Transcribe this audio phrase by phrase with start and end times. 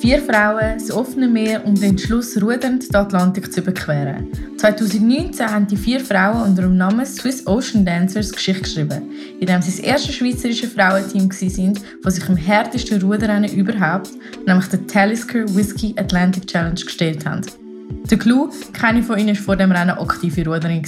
[0.00, 4.28] Vier Frauen, das offene Meer und den Entschluss, rudernd den Atlantik zu überqueren.
[4.56, 9.60] 2019 haben die vier Frauen unter dem Namen Swiss Ocean Dancers Geschichte geschrieben, in dem
[9.60, 14.08] sie das erste schweizerische Frauenteam waren, das sich im härtesten Ruderrennen überhaupt,
[14.46, 17.42] nämlich der Talisker Whiskey Atlantic Challenge, gestellt haben.
[18.10, 20.82] Der Clou, keine von ihnen war vor dem Rennen aktive Ruderin.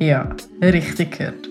[0.00, 1.50] Ja, richtig gehört.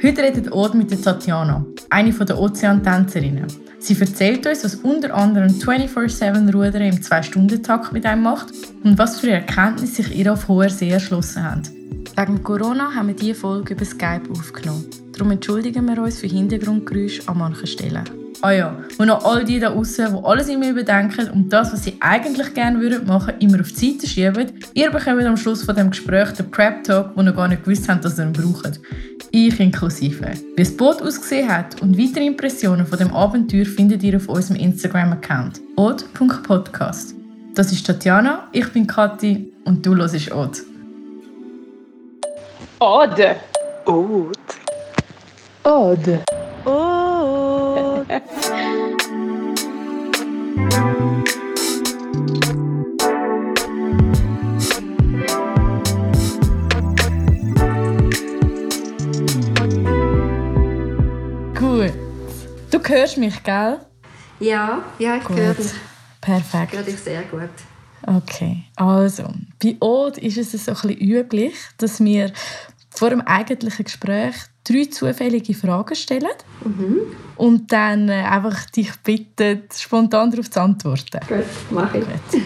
[0.00, 3.69] Heute redet Ort mit der Tatjana, eine der Ozeantänzerinnen.
[3.80, 8.52] Sie erzählt uns, was unter anderem 24-7-Rudern im 2-Stunden-Takt mit einem macht
[8.84, 11.62] und was für Erkenntnisse sich ihr auf hoher See erschlossen haben.
[12.14, 14.84] Wegen Corona haben wir diese Folge über Skype aufgenommen.
[15.12, 18.19] Darum entschuldigen wir uns für Hintergrundgeräusche an manchen Stellen.
[18.42, 21.84] Ah ja, und noch all die da draußen, die alles immer überdenken und das, was
[21.84, 24.52] sie eigentlich gerne würden machen, immer auf die Seite schieben.
[24.72, 27.86] Ihr bekommt am Schluss von dem Gespräch den Prep Talk, wo ihr gar nicht gewusst
[27.88, 28.80] habt, dass ihr ihn braucht.
[29.30, 30.32] Ich inklusive.
[30.56, 34.56] Wie das Boot ausgesehen hat und weitere Impressionen von dem Abenteuer findet ihr auf unserem
[34.56, 37.14] Instagram-Account od.podcast.
[37.54, 40.62] Das ist Tatjana, ich bin Kathi und du hörst Od.
[42.78, 43.20] Od.
[43.84, 44.38] Od.
[45.62, 46.08] Od.
[46.64, 46.99] Od.
[48.10, 48.18] Gut.
[62.72, 63.78] Du hörst mich, gell?
[64.40, 65.70] Ja, ja, ich höre dich.
[66.20, 66.72] Perfekt.
[66.72, 67.48] Ich höre dich sehr gut.
[68.04, 69.32] Okay, also
[69.62, 72.32] bei Ode ist es so ein bisschen üblich, dass wir
[72.90, 76.28] vor dem eigentlichen Gespräch drei zufällige Fragen stellen
[76.64, 76.98] Mhm.
[77.36, 81.20] und dann äh, einfach dich bitten, spontan darauf zu antworten.
[81.26, 82.04] Gut, mache ich.
[82.04, 82.42] Gut.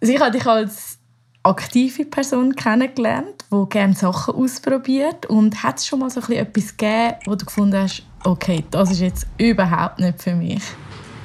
[0.00, 0.98] Also ich habe dich als
[1.44, 6.46] aktive Person kennengelernt, die gerne Sachen ausprobiert und hat es schon mal so ein bisschen
[6.46, 10.62] etwas gegeben, wo du gefunden hast, okay, das ist jetzt überhaupt nicht für mich?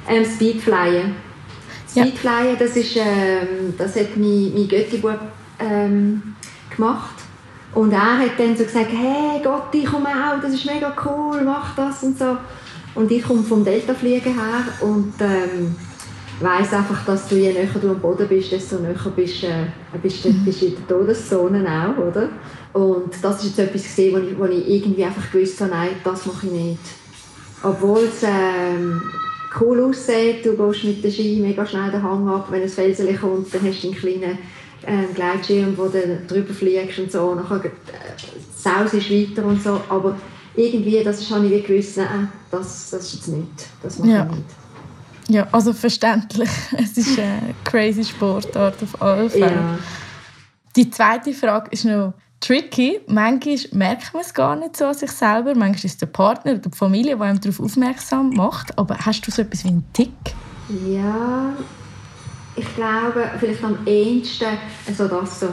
[0.08, 1.14] Ähm, Speedflyen.
[1.94, 2.04] Ja.
[2.06, 5.20] Speedflyen, das, ist, ähm, das hat mein, mein Götti-Bub
[5.58, 6.36] ähm,
[6.74, 7.13] gemacht.
[7.74, 11.42] Und er hat dann so gesagt, hey Gott, ich komme auch, das ist mega cool,
[11.44, 12.36] mach das und so.
[12.94, 15.74] Und ich komme vom Deltafliegen her und ähm,
[16.40, 19.66] weiss einfach, dass du je näher du am Boden bist, desto näher bist, äh,
[20.00, 22.28] bist, du- bist in der Todeszone auch, oder?
[22.72, 25.88] Und das ist jetzt etwas gesehen, wo ich, wo ich irgendwie einfach gewusst habe, nein,
[26.04, 26.78] das mache ich nicht.
[27.62, 29.02] Obwohl es ähm,
[29.60, 33.18] cool aussieht, du gehst mit dem Ski mega schnell den Hang ab, wenn ein Felsen
[33.20, 34.38] kommt, dann hast du einen kleinen
[34.86, 37.68] ähm, Gleitschirm, wo du drüber fliegst und so, nachher äh,
[38.56, 40.16] saust ist weiter und so, aber
[40.56, 44.10] irgendwie, das ist, habe ich wie gewusst, nein, das, das ist jetzt nicht, das mache
[44.10, 44.24] Ja.
[44.30, 44.44] ich nicht.
[45.28, 46.50] Ja, also verständlich.
[46.76, 49.46] Es ist eine crazy Sportart auf alle Fälle.
[49.52, 49.78] Ja.
[50.76, 53.00] Die zweite Frage ist noch tricky.
[53.06, 55.54] Manchmal merkt man es gar nicht so an sich selber.
[55.54, 58.76] Manchmal ist es der Partner oder die Familie, die einem darauf aufmerksam macht.
[58.78, 60.10] Aber hast du so etwas wie einen Tick?
[60.86, 61.54] ja,
[62.56, 64.58] ich glaube, vielleicht am ehesten
[64.96, 65.48] so das so.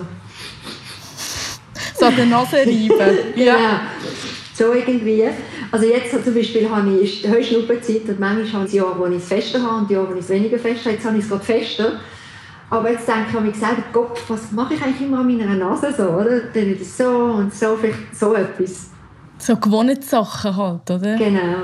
[1.97, 3.17] So an der Nase reiben.
[3.35, 3.81] Ja.
[4.53, 5.23] So irgendwie.
[5.71, 9.27] Also jetzt zum Beispiel habe ich Heuschnuppenzeit und manchmal habe ich Jahre, wo ich es
[9.27, 10.95] fester habe und Jahre, wo ich es weniger fester habe.
[10.95, 11.99] Jetzt habe ich es gerade fester.
[12.69, 15.93] Aber jetzt denke ich mir selber, Gott, was mache ich eigentlich immer an meiner Nase
[15.95, 16.39] so, oder?
[16.39, 18.91] Dann wieder so und so, vielleicht so etwas.
[19.37, 21.17] So gewohnte Sachen halt, oder?
[21.17, 21.63] Genau.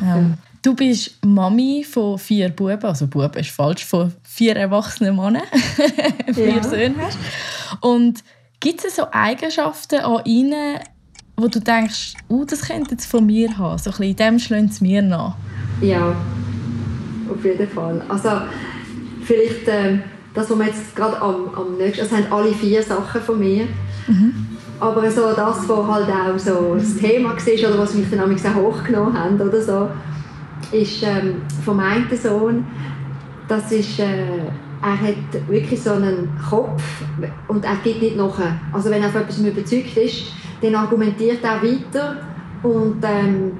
[0.00, 0.24] Ja.
[0.62, 5.42] Du bist Mami von vier Buben, also Buben ist falsch, von vier erwachsenen Männern,
[6.34, 6.62] vier Ja.
[6.62, 7.18] Söhne hast.
[7.80, 8.22] Und
[8.60, 10.78] gibt es so Eigenschaften an ihnen,
[11.36, 14.38] wo du denkst, uh, das könnte jetzt von mir haben, so ein bisschen in dem
[14.38, 15.34] schlagen sie mir nach?
[15.80, 16.14] Ja,
[17.32, 18.02] auf jeden Fall.
[18.08, 18.28] Also
[19.24, 20.02] vielleicht ähm,
[20.34, 23.66] das, was wir jetzt gerade am, am nächsten, das haben alle vier Sachen von mir.
[24.80, 28.54] Aber so das, was halt auch so das Thema war oder was mich dann auch
[28.54, 29.88] hochgenommen haben oder so,
[30.72, 32.66] ist ähm, vom einen Sohn,
[33.48, 34.04] das ist, äh,
[34.82, 36.82] er hat wirklich so einen Kopf
[37.48, 38.58] und er geht nicht nachher.
[38.72, 40.32] Also wenn er von etwas überzeugt ist,
[40.62, 42.16] dann argumentiert er weiter
[42.62, 43.52] und ähm,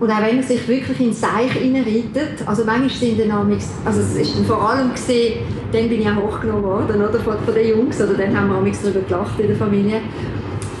[0.00, 4.00] und auch wenn er sich wirklich in Seich reinreitet, also manchmal sind dann amigs, also
[4.00, 5.40] es ist dann vor allem gesehen,
[5.72, 8.58] dann bin ich auch hochgenommen worden, oder, von, von den Jungs, oder dann haben wir
[8.58, 10.00] amigs darüber gelacht in der Familie,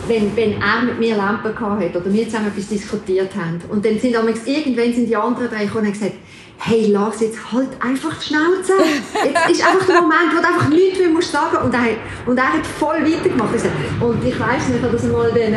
[0.08, 3.60] wenn, wenn er mit mir Lampen hatte oder wir zusammen etwas diskutiert haben.
[3.68, 6.14] Und dann sind irgendwann sind die anderen drei gekommen und haben gesagt,
[6.58, 8.72] hey Lars, jetzt halt einfach die Schnauze.
[9.24, 11.74] Jetzt ist einfach der Moment, wo du einfach nichts mehr musst sagen und
[12.26, 13.58] und er hat voll weitergemacht.
[13.58, 13.70] Sag,
[14.00, 15.54] Und ich weiss nicht, ich habe das einmal den,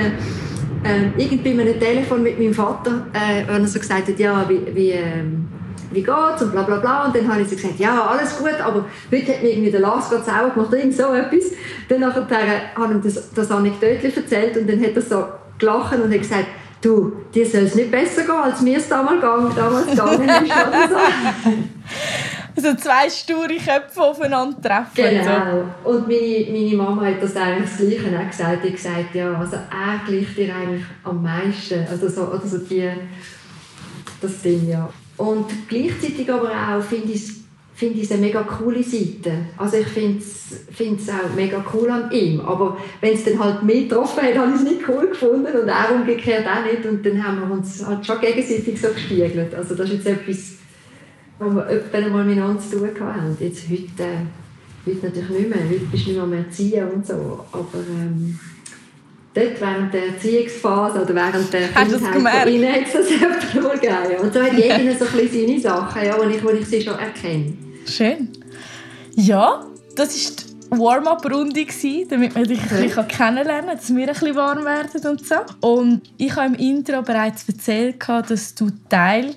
[0.83, 4.45] ähm, irgendwie bei einem Telefon mit meinem Vater, äh, wenn er so gesagt hat, ja,
[4.47, 5.47] wie, wie, ähm,
[5.91, 7.05] wie geht's und bla bla bla.
[7.05, 9.81] Und dann habe ich so gesagt, ja, alles gut, aber heute hat mir irgendwie der
[9.81, 11.51] Lars gerade sauer gemacht, irgend so etwas.
[11.89, 12.25] Dann nachher
[12.75, 15.25] habe ich das, das Anekdötchen erzählt und dann hat er so
[15.57, 16.47] gelacht und hat gesagt,
[16.81, 20.51] du, dir soll es nicht besser gehen, als mir es damals, damals gegangen ist.
[20.51, 21.51] Oder so.
[22.61, 24.93] so zwei sture Köpfe aufeinandertreffen.
[24.95, 25.63] Genau.
[25.83, 28.63] Und meine, meine Mama hat das eigentlich das Gleiche auch gesagt.
[28.63, 31.85] Die hat gesagt, ja, also er gleicht dir eigentlich am meisten.
[31.89, 32.89] Also so, oder so die,
[34.21, 34.89] das Ding, ja.
[35.21, 37.41] Und gleichzeitig aber auch finde ich
[37.75, 39.33] finde ich es eine mega coole Seite.
[39.57, 42.39] Also ich finde es auch mega cool an ihm.
[42.41, 45.67] Aber wenn es dann halt mich getroffen hat, habe ich es nicht cool gefunden und
[45.67, 46.85] er umgekehrt auch nicht.
[46.85, 49.55] Und dann haben wir uns halt schon gegenseitig so gespiegelt.
[49.55, 50.57] Also das ist jetzt etwas,
[51.39, 53.37] wo wir öfter mal miteinander zu tun haben.
[53.39, 55.69] Jetzt heute, äh, heute natürlich nicht mehr.
[55.69, 57.45] Heute bist du nicht mehr erziehen und so.
[57.51, 58.39] Aber ähm,
[59.33, 63.07] dort während der Erziehungsphase oder während der Kindheit von ihnen hat es das
[63.53, 64.21] gegeben.
[64.21, 66.81] Und so hat jeder so ein bisschen seine Sachen, ja, wo, ich, wo ich sie
[66.81, 67.53] schon erkenne.
[67.85, 68.29] Schön.
[69.15, 71.65] Ja, das ist Warm-up-Runde,
[72.09, 75.35] damit man dich ein bisschen kennenlernen kann, dass wir ein bisschen warm werden und so.
[75.59, 79.35] Und ich habe im Intro bereits erzählt, dass du Teil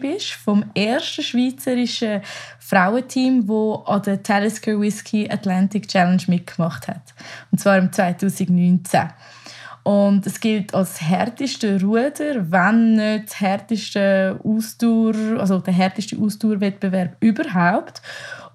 [0.00, 2.20] bist vom ersten schweizerischen
[2.58, 7.14] Frauenteam, das an der Talisker Whisky Atlantic Challenge mitgemacht hat.
[7.50, 9.08] Und zwar im 2019.
[9.84, 18.00] Und es gilt als härteste Ruder, wenn nicht härteste Ausdauer, also der härteste Ausdauerwettbewerb überhaupt.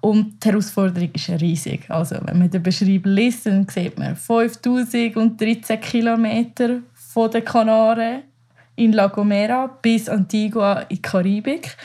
[0.00, 1.90] Und die Herausforderung ist riesig.
[1.90, 8.22] Also, wenn man den Beschreibung liest, dann sieht man 5013 Kilometer von den Kanaren
[8.76, 11.76] in La Gomera bis Antigua in die Karibik.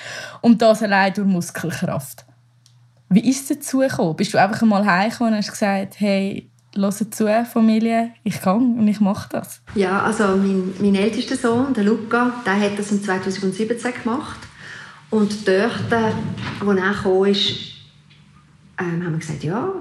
[0.41, 2.23] Und das allein durch Muskelkraft.
[3.09, 4.15] Wie ist es dazu gekommen?
[4.15, 8.87] Bist du einfach einmal heimgekommen und hast gesagt, hey, hört zu, Familie, ich kann und
[8.87, 9.61] ich mache das.
[9.75, 14.39] Ja, also mein, mein ältester Sohn, der Luca, der hat das im 2017 gemacht.
[15.09, 16.13] Und dort, als er
[16.59, 17.73] gekommen ist,
[18.79, 19.71] ähm, haben wir gesagt, ja,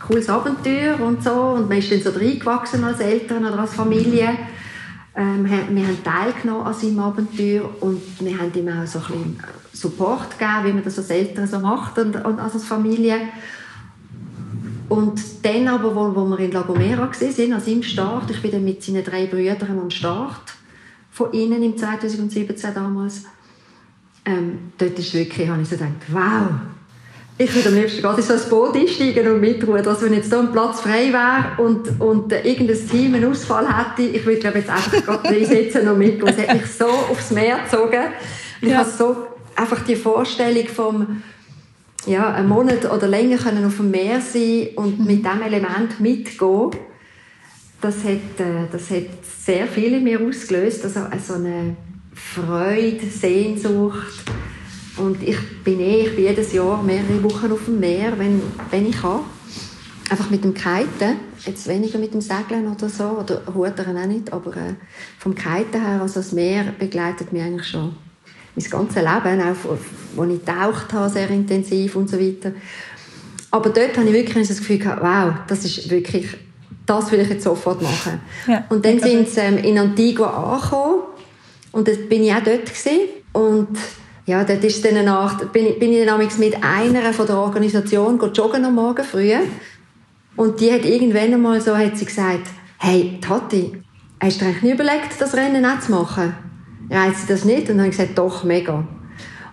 [0.00, 1.32] cooles Abenteuer und so.
[1.32, 4.30] Und man ist dann so reingewachsen als Eltern oder als Familie.
[5.14, 9.40] Ähm, wir haben teilgenommen an seinem Abenteuer und wir haben ihm auch so ein bisschen
[9.72, 13.16] Support gegeben, wie man das als Eltern so macht und, und als Familie.
[14.88, 18.50] Und dann aber, wo, wo wir in La Gomera waren, an seinem Start, ich bin
[18.50, 20.52] dann mit seinen drei Brüdern am Start
[21.10, 23.24] von ihnen im 2017 damals,
[24.24, 26.50] ähm, dort ist wirklich, habe ich so gedacht, wow,
[27.38, 30.28] ich würde am liebsten gerade in so ein Boot einsteigen und mitruhen, dass wenn jetzt
[30.28, 34.40] hier ein Platz frei wäre und, und äh, irgendein Team einen Ausfall hätte, ich würde
[34.40, 36.28] glaube jetzt einfach gerade reinsitzen und mitgehen.
[36.28, 38.02] Es hat mich so aufs Meer gezogen.
[38.60, 38.78] Ich ja.
[38.78, 39.16] habe so
[39.56, 41.22] einfach die Vorstellung vom
[42.06, 45.06] ja, einen Monat oder länger können auf dem Meer sein und mhm.
[45.06, 46.70] mit diesem Element mitgehen,
[47.80, 50.84] das hat, äh, das hat sehr viel in mir ausgelöst.
[50.84, 51.76] Also, also eine
[52.14, 54.22] Freude, Sehnsucht.
[54.96, 58.86] Und ich bin eh, ich bin jedes Jahr mehrere Wochen auf dem Meer, wenn, wenn
[58.86, 59.20] ich kann.
[60.10, 61.16] Einfach mit dem Kiten,
[61.46, 64.74] jetzt weniger mit dem Segeln oder so, oder Rudern auch nicht, aber äh,
[65.18, 67.94] vom Kiten her, also das Meer begleitet mich eigentlich schon
[68.54, 69.78] mein ganzes Leben, auch
[70.14, 72.52] wo ich getaucht habe, sehr intensiv und so weiter.
[73.50, 76.26] Aber dort habe ich wirklich das Gefühl gehabt, wow, das ist wirklich,
[76.86, 78.20] das will ich jetzt sofort machen.
[78.46, 78.64] Ja.
[78.68, 81.02] Und dann sind sie ähm, in Antigua angekommen
[81.72, 83.08] und dann bin ich auch dort gewesen.
[83.32, 83.78] und
[84.24, 88.20] ja, dort ist dann Nacht, bin, ich, bin ich dann mit einer von der Organisation
[88.32, 89.32] joggen am Morgen früh
[90.36, 92.46] und die hat irgendwann einmal so hat sie gesagt,
[92.78, 93.82] hey Tati,
[94.20, 96.34] hast du eigentlich nie überlegt, das Rennen auch zu machen?
[96.92, 97.62] Reizt sie das nicht?
[97.62, 98.84] Und dann habe ich gesagt, doch, mega.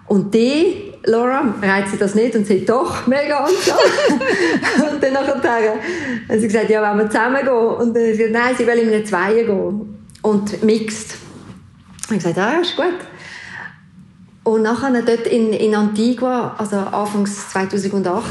[0.07, 2.35] Und die, Laura, reizt sie das nicht?
[2.35, 3.71] Und sie doch, mega und so.
[4.91, 5.75] und dann nachher
[6.27, 7.53] hat sie gesagt, ja, wollen wir zusammen gehen?
[7.53, 9.95] Und dann habe ich gesagt, nein, sie will in einem Zweier gehen.
[10.21, 11.15] Und mixed.
[12.09, 12.85] Und ich gesagt, ja, ist gut.
[14.43, 18.21] Und nachher dort in, in Antigua, also Anfangs 2018,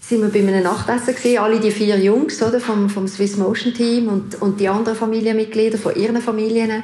[0.00, 3.74] sind wir bei einem Nachtessen gesehen, alle die vier Jungs oder, vom, vom Swiss Motion
[3.74, 6.82] Team und, und die anderen Familienmitglieder von ihren Familien.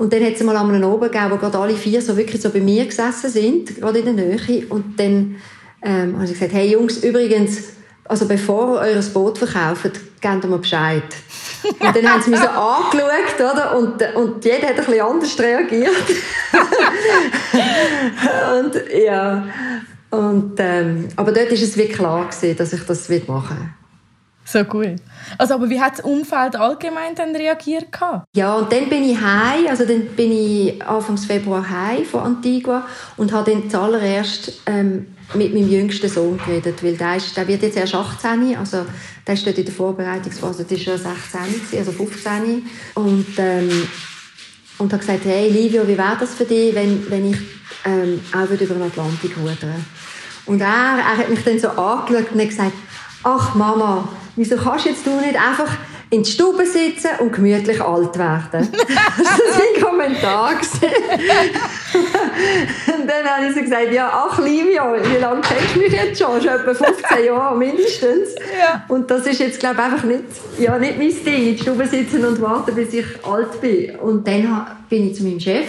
[0.00, 2.48] Und dann hat es mal einen oben gegeben, wo gerade alle vier so wirklich so
[2.48, 4.64] bei mir gesessen sind, gerade in der Nähe.
[4.70, 5.36] Und dann
[5.82, 9.90] ähm, habe ich gesagt, hey Jungs, übrigens, also bevor ihr euer Boot verkauft,
[10.22, 11.02] gebt mir Bescheid.
[11.62, 13.76] Und dann haben sie mich so angeschaut, oder?
[13.76, 15.90] Und, und jeder hat ein bisschen anders reagiert.
[18.58, 19.46] und, ja.
[20.08, 23.68] Und, ähm, aber dort war es wirklich klar, gewesen, dass ich das machen will.
[24.50, 24.96] So cool.
[25.38, 27.86] Also, aber wie hat das Umfeld allgemein dann reagiert?
[28.34, 32.84] Ja, und dann bin ich heim, also dann bin ich Anfang Februar heim von Antigua
[33.16, 37.62] und habe dann zuallererst ähm, mit meinem jüngsten Sohn geredet, weil der, ist, der wird
[37.62, 38.84] jetzt erst 18, also
[39.24, 42.66] der steht in der Vorbereitungsphase, der ist schon 16, also 15
[42.96, 43.88] und ähm,
[44.78, 47.36] und habe gesagt, hey Livio, wie wäre das für dich, wenn, wenn ich
[47.84, 49.84] ähm, auch über den Atlantik rudern
[50.46, 52.72] Und er, er hat mich dann so angeschaut und hat gesagt,
[53.22, 55.70] ach Mama, wieso kannst jetzt du nicht einfach
[56.12, 58.68] in die Stube sitzen und gemütlich alt werden.
[59.18, 60.50] das war sein Kommentar.
[62.98, 66.20] und dann habe ich so gesagt, ja, ach Livia, wie lange kennst du mich jetzt
[66.20, 66.42] schon?
[66.42, 68.34] Schon etwa 15 Jahre mindestens.
[68.58, 68.84] Ja.
[68.88, 70.24] Und das ist jetzt, glaube ich, einfach nicht,
[70.58, 73.94] ja, nicht mein Ding, in die Stube sitzen und warten, bis ich alt bin.
[73.96, 75.68] Und dann bin ich zu meinem Chef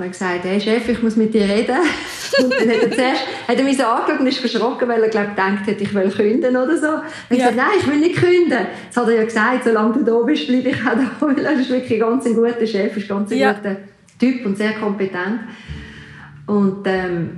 [0.00, 1.76] und habe gesagt, hey Chef, ich muss mit dir reden.
[2.42, 5.08] Und dann hat er zuerst hat er mich so angeschaut und ist verschrocken, weil er
[5.08, 6.88] glaub, gedacht hat, ich will künden oder so.
[6.88, 7.50] Und ich Ja.
[7.50, 8.66] gesagt, nein, ich will nicht künden.
[8.86, 11.10] Das hat er ja gesagt, solange du da bist, bleibe ich auch da.
[11.26, 13.52] Weil er ist wirklich ganz ein guter Chef, ist ganz ein Ja.
[13.52, 13.76] guter
[14.18, 15.40] Typ und sehr kompetent.
[16.46, 17.30] Und, ähm,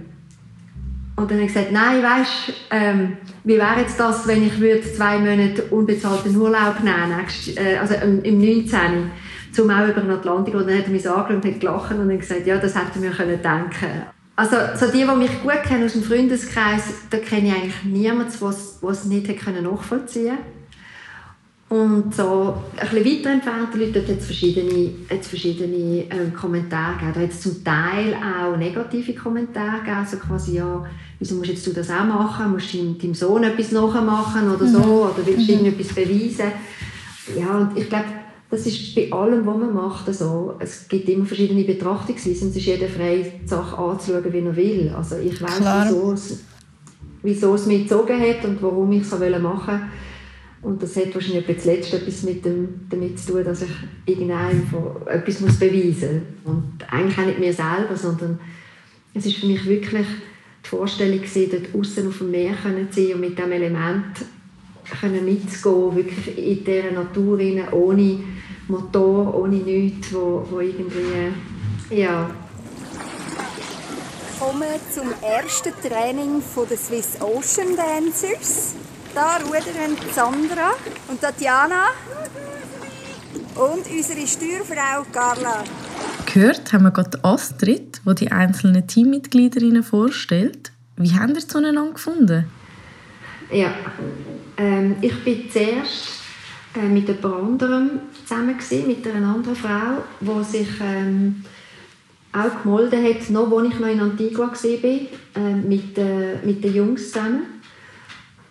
[1.16, 4.82] und dann habe ich gesagt, nein, weißt, ähm, wie wäre jetzt das, wenn ich würde
[4.82, 9.10] zwei Monate unbezahlten Urlaub nehmen nächst, äh, also im, im 19.
[9.52, 10.54] zum auch über den Atlantik.
[10.54, 12.98] Und dann hat er mich angeschaut und hat gelacht und dann gesagt, ja, das hätte
[12.98, 14.02] mir können denken
[14.36, 18.32] Also so die, die mich gut kennen aus dem Freundeskreis, da kenne ich eigentlich niemanden,
[18.40, 20.38] der es nicht hat können nachvollziehen
[21.72, 26.98] und so ein bisschen weiter entfernte Leute, dort hat es verschiedene, hat's verschiedene ähm, Kommentare
[26.98, 27.12] gegeben.
[27.14, 30.84] Da hat es zum Teil auch negative Kommentare gegeben, so quasi, ja,
[31.18, 32.52] wieso musst jetzt du das auch machen?
[32.52, 34.82] Musst du deinem, Sohn etwas nachmachen oder so?
[34.82, 36.52] Oder willst du irgendetwas beweisen?
[37.38, 38.04] Ja, und ich glaube,
[38.52, 40.56] das ist bei allem, was man macht, so.
[40.58, 42.50] Es gibt immer verschiedene Betrachtungsweisen.
[42.50, 44.92] Es ist jeder frei, die Sache anzuschauen, wie er will.
[44.94, 46.40] Also ich weiß, wieso es,
[47.22, 49.80] wieso es mich gezogen hat und warum ich es so machen wollte.
[50.60, 53.70] Und das hat wahrscheinlich etwa zuletzt etwas mit dem, damit zu tun, dass ich
[54.04, 56.54] irgendeinem von- etwas muss beweisen muss.
[56.54, 58.38] Und eigentlich auch nicht mir selber, sondern
[59.14, 60.06] es ist für mich wirklich
[60.62, 64.26] die Vorstellung gewesen, dort außen auf dem Meer können zu sein und mit diesem Element
[65.00, 68.20] können mitzugehen, wirklich in dieser Natur rein, ohne
[68.68, 71.32] Motor, ohne nichts, wo, wo irgendwie,
[71.90, 72.30] ja,
[74.38, 78.74] kommen zum ersten Training von der Swiss Ocean Dancers.
[79.14, 80.72] Da rudern Sandra
[81.08, 81.84] und Tatjana
[83.54, 85.62] und unsere Steuerfrau Carla.
[86.26, 90.72] Gehört haben wir gerade Astrid, die die einzelnen Teammitgliederinnen vorstellt.
[90.96, 92.46] Wie haben ihr zueinander gefunden?
[93.52, 93.74] Ja,
[94.56, 96.22] ähm, ich bin zuerst
[96.74, 97.90] äh, mit jemand anderem
[98.24, 101.44] zusammen gewesen, mit einer anderen Frau, die sich ähm,
[102.32, 106.74] auch gemolden hat, noch als ich noch in Antigua war, äh, mit, äh, mit den
[106.74, 107.42] Jungs zusammen.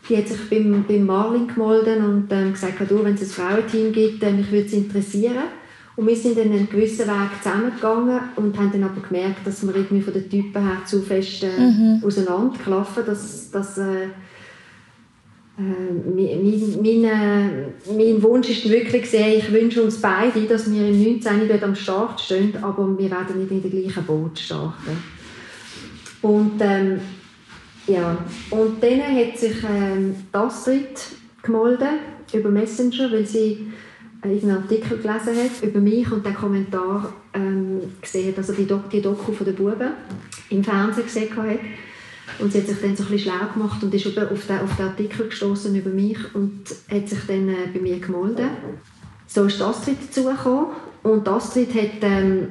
[0.07, 3.91] Die hat sich beim, beim Marlin gemolden und ähm, gesagt, du, wenn es ein Frauenteam
[3.91, 5.43] gibt, äh, mich würde es interessieren.
[5.95, 9.75] Und wir sind dann einen gewissen Weg zusammengegangen und haben dann aber gemerkt, dass wir
[9.75, 14.07] irgendwie von den Typen her zu fest äh, auseinanderklaffen, dass, dass äh,
[15.57, 21.03] mein, mein, mein, mein Wunsch ist wirklich sehr, ich wünsche uns beide, dass wir im
[21.03, 21.47] 19.
[21.47, 24.97] dort am Start stehen, aber wir werden nicht in der gleichen Boot starten.
[26.21, 27.01] Und, ähm,
[27.87, 28.17] ja.
[28.51, 30.99] und dann hat sich ähm, die Astrid
[31.41, 31.99] gemeldet
[32.33, 33.67] über Messenger, weil sie
[34.21, 38.89] einen Artikel gelesen hat über mich und den Kommentar ähm, gesehen hat, also die, Dok
[38.89, 39.91] die Doku von den Buben
[40.49, 41.59] im Fernsehen gesehen hat.
[42.39, 44.59] Und sie hat sich dann so ein bisschen schlau gemacht und ist über, auf, den,
[44.59, 48.49] auf den Artikel gestoßen über mich und hat sich dann äh, bei mir gemeldet.
[49.27, 50.67] So ist Astrid dazugekommen.
[51.03, 52.47] Und Astrid hat ähm,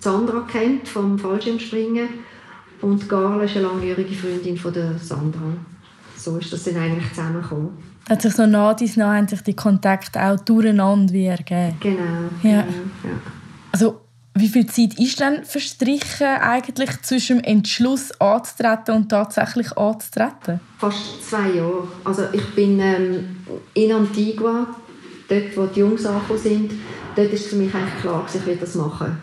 [0.00, 2.08] Sandra kennt vom Fallschirmspringen
[2.80, 5.54] und Carla ist eine langjährige Freundin von der Sandra.
[6.16, 7.70] So ist das dann eigentlich zusammengekommen.
[8.08, 11.76] Hat sich so nah dies nah haben sich die Kontakte auch durcheinander wie ergeben.
[11.80, 12.02] Genau.
[12.42, 12.62] Ja.
[12.62, 13.10] genau, ja.
[13.72, 14.03] Also,
[14.36, 20.60] wie viel Zeit ist dann verstrichen eigentlich zwischen dem Entschluss anzutreten und tatsächlich anzutreten?
[20.78, 21.86] Fast zwei Jahre.
[22.04, 23.36] Also ich bin ähm,
[23.74, 24.66] in Antigua,
[25.28, 26.72] dort wo die Jungs angekommen sind,
[27.14, 29.16] dort war für mich eigentlich klar, ich will das machen.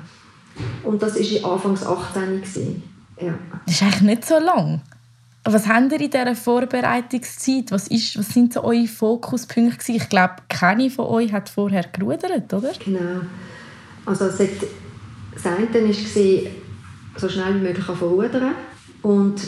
[0.83, 2.41] Und das war Anfangs 18.
[2.41, 2.83] gewesen.
[3.19, 3.33] Ja.
[3.65, 4.81] Das ist eigentlich nicht so lang.
[5.43, 7.71] Was habt ihr in dieser Vorbereitungszeit?
[7.71, 9.77] Was, ist, was sind so eure Fokuspunkte?
[9.77, 9.95] gewesen?
[9.95, 12.71] Ich glaube, keine von euch hat vorher gerudert, oder?
[12.83, 13.21] Genau.
[14.05, 14.49] Also es hat,
[15.33, 16.51] das eine war,
[17.17, 18.55] so schnell wie möglich verrudern.
[19.01, 19.41] Und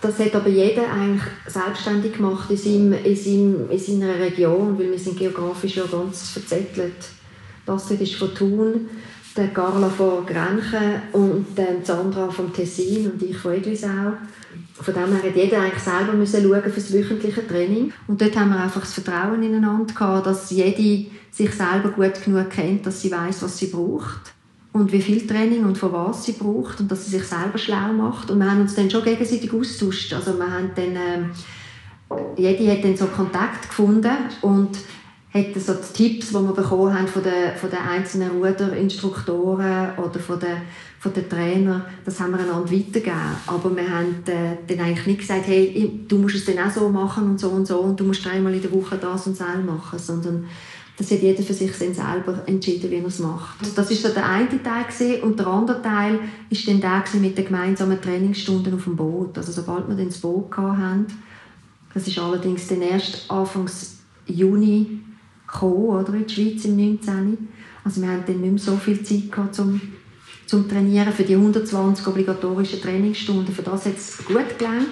[0.00, 4.90] das hat aber jeder eigentlich selbstständig gemacht in, seinem, in, seinem, in seiner Region, weil
[4.90, 6.94] wir sind geografisch ja ganz verzettelt.
[7.66, 8.88] Das ist von Thun,
[9.36, 14.14] der Carla von Grenchen und ähm, Sandra vom Tessin und ich von Eglisau.
[14.74, 17.92] Von dem her hat jeder eigentlich selber müssen schauen für das wöchentliche Training.
[18.06, 22.50] Und dort haben wir einfach das Vertrauen ineinander gehabt, dass jede sich selber gut genug
[22.50, 24.32] kennt, dass sie weiß, was sie braucht
[24.78, 27.92] und wie viel Training und von was sie braucht und dass sie sich selber schlau
[27.92, 28.30] macht.
[28.30, 30.12] Und wir haben uns dann schon gegenseitig austauscht.
[30.12, 31.30] Also wir haben dann, ähm,
[32.36, 34.78] jede hat dann so Kontakt gefunden und
[35.34, 40.18] hat so die Tipps, die wir bekommen haben von den, von den einzelnen Ruderinstruktoren oder
[40.18, 40.62] von den,
[40.98, 43.36] von den Trainern, das haben wir einander weitergegeben.
[43.46, 46.88] Aber wir haben äh, dann eigentlich nicht gesagt, hey, du musst es dann auch so
[46.88, 49.46] machen und so und so und du musst dreimal in der Woche das und das
[49.64, 50.46] machen, sondern
[50.98, 53.56] Das hat jeder für sich selber entschieden, wie er es macht.
[53.76, 55.22] Das ist so der eine Teil gewesen.
[55.22, 56.18] und der andere Teil
[56.50, 59.38] ist dann der mit den gemeinsamen Trainingsstunden auf dem Boot.
[59.38, 61.06] Also sobald wir dann das Boot hatten,
[61.94, 65.00] das ist allerdings dann erst Anfangs Juni
[65.46, 67.48] gekommen, oder, in die Schweiz im 19.
[67.84, 69.80] Also wir haben dann nicht mehr so viel Zeit gehabt, zum,
[70.46, 73.54] zum Trainieren für die 120 obligatorischen Trainingsstunden.
[73.54, 74.88] Für das hat es gut gelangt.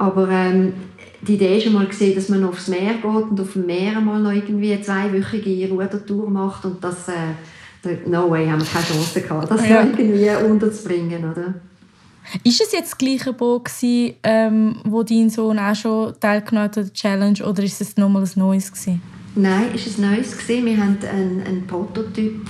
[0.00, 0.72] Aber ähm,
[1.20, 4.18] die Idee ist einmal gesehen, dass man aufs Meer geht und auf dem Meer mal
[4.18, 9.20] noch irgendwie eine zweiwöchige Rudertour macht und das äh, no way, haben wir keine Chance
[9.20, 9.82] gehabt, das ja.
[9.82, 11.54] irgendwie unterzubringen, oder?
[12.42, 16.78] Ist es jetzt das gleiche Boot gewesen, ähm, wo dein Sohn auch schon teilgenommen hat
[16.78, 19.02] an der Challenge oder ist es nochmal ein neues gewesen?
[19.34, 20.64] Nein, es ist ein neues gewesen.
[20.64, 22.40] Wir hatten einen, einen Prototyp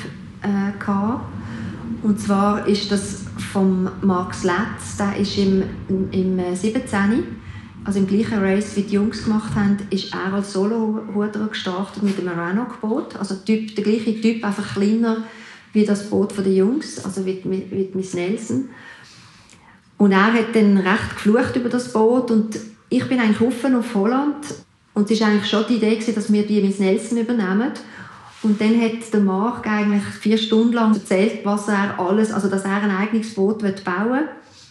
[0.42, 1.24] äh, gehabt.
[2.04, 5.64] und zwar ist das vom Max Letz, der ist im,
[6.12, 7.39] im 17
[7.84, 12.18] also im gleichen Race, wie die Jungs gemacht haben, ist er als Solo-Ruderer gestartet mit
[12.18, 13.16] einem Rannock-Boot.
[13.16, 15.24] Also typ, der gleiche Typ, einfach kleiner
[15.72, 18.68] wie das Boot der Jungs, also wie, wie, wie Miss Nelson.
[19.98, 22.58] Und er hat dann recht geflucht über das Boot und
[22.88, 24.54] ich bin eigentlich offen auf Holland
[24.94, 27.70] und es war eigentlich schon die Idee, dass wir die Miss Nelson übernehmen.
[28.42, 32.64] Und dann hat der Marc eigentlich vier Stunden lang erzählt, was er alles, also dass
[32.64, 34.28] er ein eigenes Boot bauen will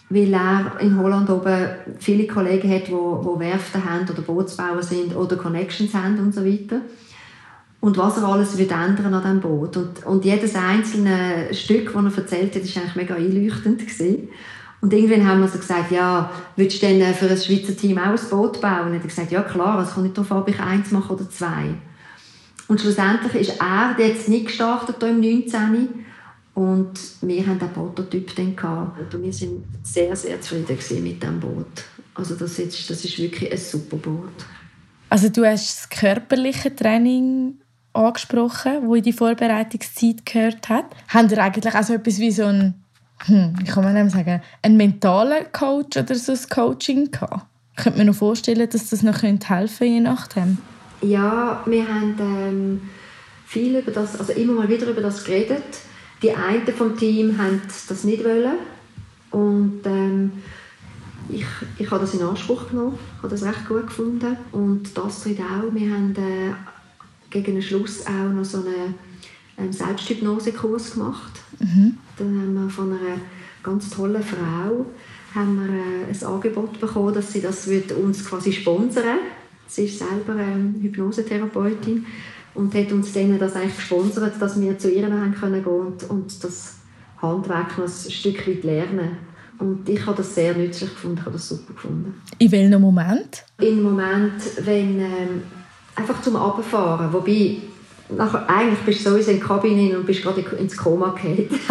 [0.10, 1.68] weil er in Holland oben
[2.00, 6.44] viele Kollegen hat, die, die Werften haben oder Bootsbauer sind oder Connections haben und so
[6.44, 6.82] weiter.
[7.82, 9.78] Und was er alles wird ändern an diesem Boot.
[9.78, 13.80] Und, und jedes einzelne Stück, das er erzählt hat, war eigentlich mega einleuchtend.
[13.80, 14.30] Gewesen.
[14.82, 18.12] Und irgendwann haben wir so gesagt, ja, willst du denn für ein Schweizer Team auch
[18.12, 18.88] ein Boot bauen?
[18.88, 21.13] Und er hat gesagt, ja klar, es kommt nicht darauf an, ob ich eins mache
[21.13, 21.75] oder zwei.
[22.68, 25.89] Und schlussendlich ist er jetzt nicht gestartet hier im 19.
[26.60, 29.16] Und wir haben den Prototyp dann gehabt.
[29.16, 31.86] Und wir sind sehr, sehr zufrieden mit diesem Boot.
[32.13, 34.46] Also das ist, das ist wirklich ein super Boot.
[35.10, 37.60] Also du hast das körperliche Training
[37.94, 40.88] angesprochen, wo in die Vorbereitungszeit gehört hat.
[41.08, 42.74] Haben ihr eigentlich auch so etwas wie so ein,
[43.20, 47.46] hm, ich kann mal sagen, einen mentalen Coach oder so ein Coaching gehabt?
[47.78, 50.58] Könnte mir noch vorstellen, dass das noch helfen könnte, je nachdem.
[51.04, 52.82] Ja, wir haben ähm,
[53.45, 55.63] viel über das, also immer mal wieder über das geredet
[56.21, 58.58] die einen vom Team haben das nicht wollen
[59.32, 60.32] und ähm,
[61.29, 61.45] ich,
[61.77, 65.73] ich habe das in Anspruch genommen, habe das recht gut gefunden und das Astrid auch.
[65.73, 66.53] Wir haben äh,
[67.29, 68.95] gegen den Schluss auch noch so einen
[69.58, 71.39] ähm, Selbsthypnosekurs gemacht.
[71.60, 71.97] Mhm.
[72.17, 73.19] Dann haben wir von einer
[73.62, 74.86] ganz tollen Frau
[75.36, 79.19] haben wir, äh, ein Angebot bekommen, dass sie das uns quasi sponsern
[79.67, 82.03] Sie ist selber ähm, Hypnosetherapeutin
[82.54, 86.10] und hat uns dann das eigentlich gesponsert, dass wir zu ihr haben können gehen und,
[86.10, 86.76] und das
[87.22, 89.18] Handwerk noch ein Stück weit lernen.
[89.60, 92.22] Und ich habe das sehr nützlich gefunden, ich habe das super gefunden.
[92.38, 93.44] In welchem Moment?
[93.60, 95.42] In Moment, wenn ähm,
[95.96, 97.58] einfach zum Abfahren, wobei
[98.10, 101.50] nachher, eigentlich bist du sowieso in die Kabine und bist gerade ins Koma gefallen.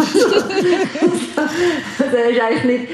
[1.97, 2.87] das ist eigentlich nicht,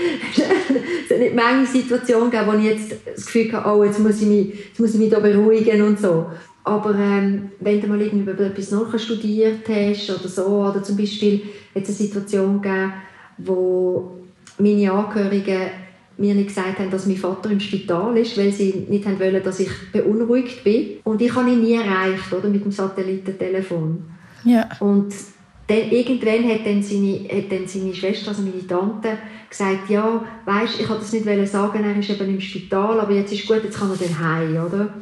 [1.05, 4.21] es hat nicht manche Situationen gegeben, wo ich jetzt das Gefühl hatte, oh, jetzt muss
[4.21, 6.27] ich mich, jetzt muss ich mich da beruhigen und so.
[6.65, 11.43] Aber ähm, wenn du mal irgendwie etwas nachstudiert hast oder so, oder zum Beispiel
[11.75, 12.93] jetzt eine Situation gegeben,
[13.37, 14.15] wo
[14.57, 15.69] meine Angehörigen
[16.17, 19.43] mir nicht gesagt haben, dass mein Vater im Spital ist, weil sie nicht haben wollen,
[19.43, 20.97] dass ich beunruhigt bin.
[21.03, 24.03] Und ich habe ihn nie erreicht, oder, mit dem Satellitentelefon.
[24.43, 24.67] Ja.
[24.79, 25.13] Und
[25.67, 29.17] dann, irgendwann hat dann, seine, hat dann seine Schwester, also meine Tante,
[29.49, 33.33] gesagt, ja, weißt, ich wollte das nicht sagen, er ist eben im Spital, aber jetzt
[33.33, 34.93] ist gut, jetzt kann er dann heim, oder?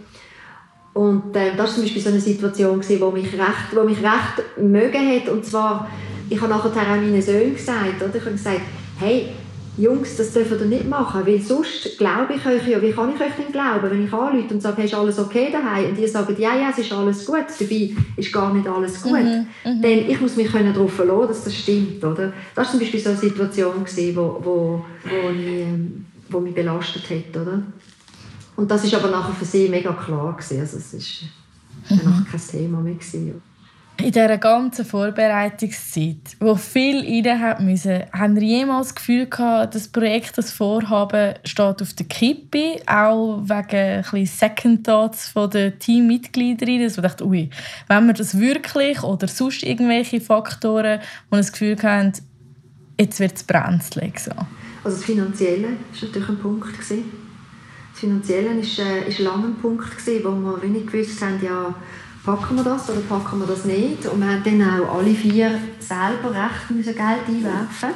[0.94, 4.62] Und äh, das war zum Beispiel so eine Situation, die mich recht, wo mich recht
[4.62, 5.30] mögen hat.
[5.30, 5.90] Und zwar,
[6.30, 8.16] ich habe nachher auch meinen Söhnen gesagt, oder?
[8.16, 8.62] ich habe gesagt,
[9.00, 9.30] hey,
[9.76, 13.20] Jungs, das dürfen ihr nicht machen, weil sonst glaube ich euch ja, wie kann ich
[13.20, 15.90] euch denn glauben, wenn ich anrufe und sage, ist alles okay daheim?
[15.90, 19.14] Und die sagen, ja, ja, es ist alles gut, dabei ist gar nicht alles gut.
[19.14, 19.82] Mhm, mhm.
[19.82, 22.32] Denn ich muss mich darauf verlassen, dass das stimmt, oder?
[22.54, 25.66] Das war zum Beispiel so eine Situation, die wo, wo, wo, mich,
[26.30, 27.64] wo mich belastet hat, oder?
[28.56, 30.60] Und das ist aber nachher für sie mega klar gewesen.
[30.60, 31.24] Also es ist
[31.90, 31.98] mhm.
[32.04, 33.42] nachher kein Thema mehr gewesen.
[33.98, 39.76] In dieser ganzen Vorbereitungszeit, wo viel rein hat müssen, haben Sie jemals das Gefühl gehabt,
[39.76, 45.78] das Projekt, das Vorhaben steht auf der Kippe, auch wegen ein Second Thoughts von den
[45.78, 47.52] Teammitgliedern, dass man dachte, ui,
[47.88, 52.14] wenn wir das wirklich oder sonst irgendwelche Faktoren, wo das Gefühl haben,
[53.00, 54.20] jetzt wird es brenzlig.
[54.20, 54.32] So.
[54.84, 56.74] Also das Finanzielle war natürlich ein Punkt.
[56.74, 57.23] Gewesen
[58.04, 61.74] Finanzielle war äh, ist lange ein Punkt, gewesen, wo wir wenig gewusst haben, ja,
[62.26, 64.06] packen wir das oder packen wir das nicht.
[64.06, 67.90] Und wir haben dann auch alle vier selber recht müssen Geld einwerfen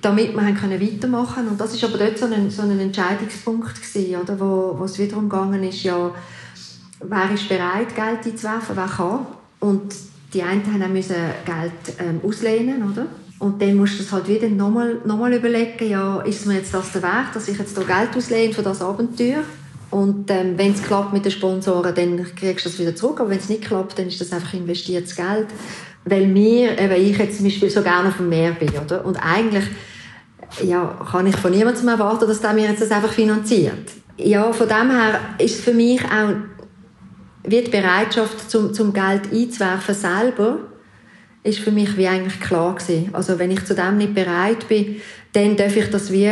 [0.00, 1.48] damit wir können weitermachen können.
[1.48, 4.98] Und das war aber dort so ein, so ein Entscheidungspunkt, gewesen, oder, wo, wo es
[4.98, 6.10] wiederum gegangen ist, ja,
[7.00, 9.26] wer ist bereit, Geld einzuwerfen, wer kann.
[9.60, 9.94] Und
[10.34, 13.06] die einen müssen Geld ähm, auslehnen, oder?
[13.38, 16.72] Und dann musst du es halt wieder nochmal noch mal überlegen, ja, ist mir jetzt
[16.72, 19.42] das der Wert, dass ich jetzt hier Geld auslehne für das Abenteuer?
[19.90, 23.20] Und ähm, wenn es klappt mit den Sponsoren, dann kriegst du das wieder zurück.
[23.20, 25.48] Aber wenn es nicht klappt, dann ist das einfach investiertes Geld.
[26.04, 29.04] Weil wir, eben ich jetzt zum Beispiel so gerne auf dem Meer bin, oder?
[29.04, 29.64] Und eigentlich
[30.62, 33.90] ja, kann ich von niemandem erwarten, dass der mir jetzt das einfach finanziert.
[34.16, 36.34] Ja, von dem her ist für mich auch
[37.44, 40.58] wie die Bereitschaft, zum, zum Geld einzuwerfen selber,
[41.44, 43.10] ist für mich wie eigentlich klar gewesen.
[43.12, 44.96] Also wenn ich zu dem nicht bereit bin,
[45.34, 46.30] dann darf ich das wie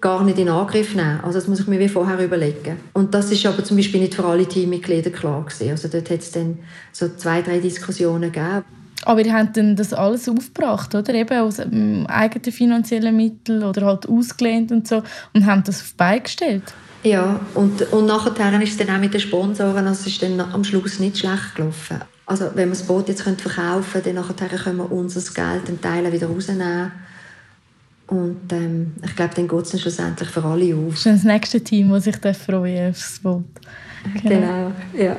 [0.00, 1.20] gar nicht in Angriff nehmen.
[1.22, 2.80] Also das muss ich mir wie vorher überlegen.
[2.94, 5.70] Und das ist aber zum Beispiel nicht für alle Teammitglieder klar gewesen.
[5.70, 6.58] Also dort hat es dann
[6.90, 8.64] so zwei, drei Diskussionen gegeben.
[9.04, 11.14] Aber ihr habt dann das alles aufgebracht, oder?
[11.14, 15.02] Eben aus ähm, eigenen finanziellen Mitteln oder halt ausgelehnt und so
[15.34, 16.74] und haben das auf die gestellt.
[17.02, 20.38] Ja, und, und nachher ist es dann auch mit den Sponsoren, also es ist dann
[20.38, 22.00] am Schluss nicht schlecht gelaufen.
[22.30, 25.80] Also wenn wir das Boot jetzt verkaufen können, dann nachher können wir unser Geld, den
[25.80, 26.92] Teil wieder rausnehmen.
[28.06, 30.92] Und ähm, ich glaube, dann geht es dann schlussendlich für alle auf.
[30.92, 33.46] Das ist das nächste Team, das sich freuen aufs Boot.
[34.22, 34.28] Genau.
[34.28, 35.16] genau, ja.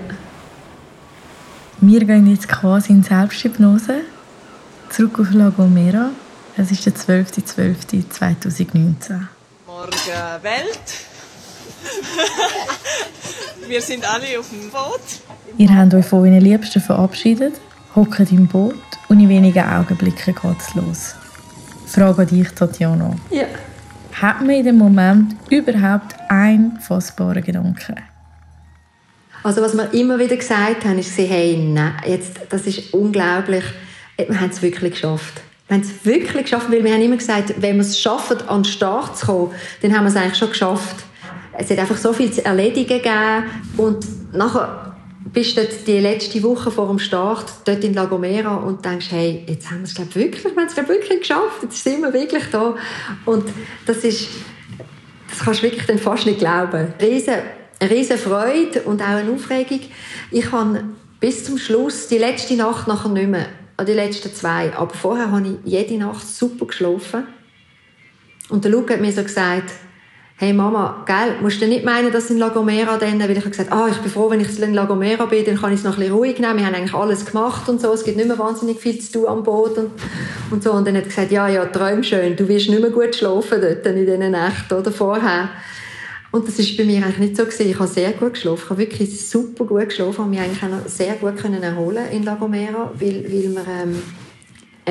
[1.81, 4.03] Wir gehen jetzt quasi in Selbsthypnose.
[4.89, 6.11] Zurück auf La Gomera.
[6.55, 9.19] Es ist der 12.12.2019.
[9.67, 9.91] Morgen
[10.43, 10.79] Welt.
[13.67, 15.01] Wir sind alle auf dem Boot.
[15.57, 17.53] Ihr habt euch von euren Liebsten verabschiedet,
[17.95, 18.75] hockt im Boot
[19.09, 21.15] und in wenigen Augenblicken geht es los.
[21.85, 23.15] Frage an dich, Tatjana.
[23.29, 23.45] Ja.
[24.13, 27.95] Hat man in dem Moment überhaupt einen fassbaren Gedanken?
[29.43, 33.63] Also was wir immer wieder gesagt haben, ist, hey, nein, jetzt, das ist unglaublich,
[34.17, 35.41] wir haben es wirklich geschafft.
[35.67, 38.63] Wir haben es wirklich geschafft, weil wir haben immer gesagt, wenn wir es schaffen, an
[38.63, 41.05] den Start zu kommen, dann haben wir es eigentlich schon geschafft.
[41.57, 43.43] Es hat einfach so viel zu erledigen gegeben
[43.77, 44.95] und nachher
[45.33, 49.43] bist du die letzte Woche vor dem Start dort in La Gomera und denkst, hey,
[49.47, 52.43] jetzt haben wir es glaub, wirklich, wir haben es wirklich geschafft, jetzt sind wir wirklich
[52.51, 52.75] da.
[53.25, 53.45] Und
[53.85, 54.27] das ist,
[55.29, 56.93] das kannst du wirklich dann fast nicht glauben.
[56.99, 57.35] Riesen,
[57.81, 59.81] riesen Freude und auch eine Aufregung.
[60.31, 60.83] Ich habe
[61.19, 63.47] bis zum Schluss, die letzte Nacht nachher nicht mehr,
[63.87, 67.25] die letzten zwei, aber vorher habe ich jede Nacht super geschlafen.
[68.49, 69.71] Und der Luke hat mir so gesagt,
[70.41, 73.51] hey Mama, gell, musst du nicht meinen, dass in La Gomera dann, weil ich habe
[73.51, 75.83] gesagt, ah, ich bin froh, wenn ich in La Gomera bin, dann kann ich es
[75.83, 78.25] noch ein bisschen ruhig nehmen, wir haben eigentlich alles gemacht und so, es gibt nicht
[78.27, 79.91] mehr wahnsinnig viel zu tun am Boot und,
[80.49, 80.71] und so.
[80.71, 83.61] Und dann hat er gesagt, ja, ja, träum schön, du wirst nicht mehr gut schlafen
[83.61, 85.49] dort in diesen Nächten oder vorher.
[86.31, 87.69] Und das ist bei mir eigentlich nicht so gewesen.
[87.69, 90.89] Ich habe sehr gut geschlafen, ich habe wirklich super gut geschlafen und mich eigentlich auch
[90.89, 94.01] sehr gut können erholen in La Gomera, weil, weil wir, ähm,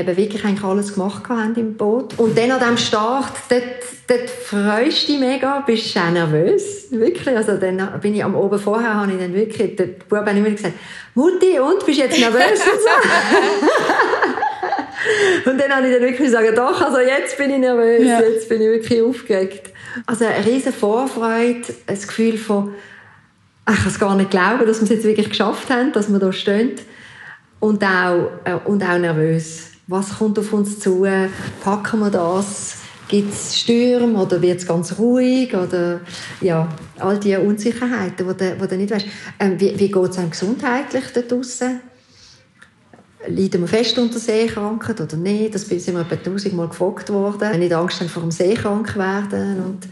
[0.01, 2.19] eben wirklich eigentlich alles gemacht haben im Boot.
[2.19, 3.63] Und dann an diesem Start, dort,
[4.07, 7.37] dort freust du dich mega, bist auch nervös, wirklich.
[7.37, 10.51] Also dann bin ich am Oben vorher, habe ich dann wirklich, der Bub hat immer
[10.51, 10.75] gesagt,
[11.15, 12.61] Mutti, und, bist du jetzt nervös?
[15.47, 18.21] und dann habe ich dann wirklich gesagt, doch, also jetzt bin ich nervös, ja.
[18.21, 19.73] jetzt bin ich wirklich aufgeregt.
[20.07, 22.75] Also eine riesen Vorfreude, ein Gefühl von,
[23.69, 26.19] ich kann es gar nicht glauben, dass wir es jetzt wirklich geschafft haben, dass wir
[26.19, 26.73] da stehen.
[27.61, 31.07] Und auch, äh, und auch nervös was kommt auf uns zu,
[31.63, 32.77] packen wir das,
[33.09, 36.01] gibt es Stürme oder wird es ganz ruhig oder
[36.41, 39.07] ja, all diese Unsicherheiten, die du, du nicht weißt.
[39.41, 41.81] Ähm, wie wie geht es einem gesundheitlich da draussen?
[43.27, 45.55] Leiden wir fest unter Seekrankheit oder nicht?
[45.55, 47.59] Das sind wir etwa tausendmal gefragt worden.
[47.59, 49.89] Nicht Angst haben vor dem Seekrank werden und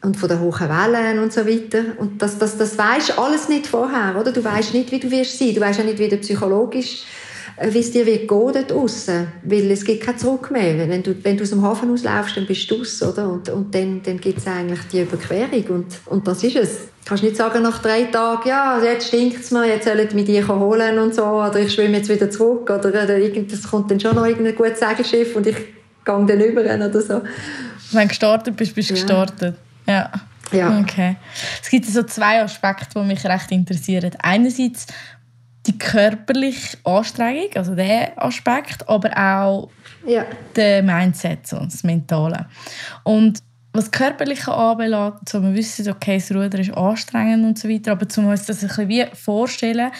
[0.00, 1.82] und von den hohen Wellen und so weiter.
[1.98, 4.30] Und das, das, das weisst alles nicht vorher, oder?
[4.30, 5.52] Du weißt nicht, wie du wirst sein.
[5.52, 7.27] Du weißt auch nicht, wie du psychologisch äh,
[7.60, 9.28] wie es dir wird gehen dort draussen.
[9.42, 10.88] Weil es gibt kein Zurück mehr.
[10.88, 13.28] Wenn du, wenn du aus dem Hafen auslaufst, dann bist du aus, oder?
[13.28, 15.64] Und, und dann, dann gibt es eigentlich die Überquerung.
[15.68, 16.70] Und, und das ist es.
[17.04, 20.24] Du kannst nicht sagen nach drei Tagen, ja, jetzt stinkt es mir, jetzt sollen wir
[20.24, 23.98] dich holen und so, oder ich schwimme jetzt wieder zurück, oder, oder es kommt dann
[23.98, 25.64] schon noch irgendein gutes Segelschiff und ich gehe
[26.04, 27.22] dann über oder so.
[27.92, 29.00] Wenn du gestartet bist, bist du ja.
[29.00, 29.54] gestartet.
[29.86, 30.10] Ja.
[30.52, 30.80] Ja.
[30.80, 31.16] Okay.
[31.62, 34.10] Es gibt so zwei Aspekte, die mich recht interessieren.
[34.18, 34.86] Einerseits
[35.68, 39.70] die körperliche Anstrengung, also der Aspekt, aber auch
[40.06, 40.24] ja.
[40.56, 42.46] der Mindset, so das Mentale.
[43.04, 43.40] Und
[43.72, 48.06] was körperliche anbelangt, so wir wissen, okay, das Ruder ist anstrengend und so weiter, aber
[48.16, 49.90] um uns das ein bisschen wie vorstellen,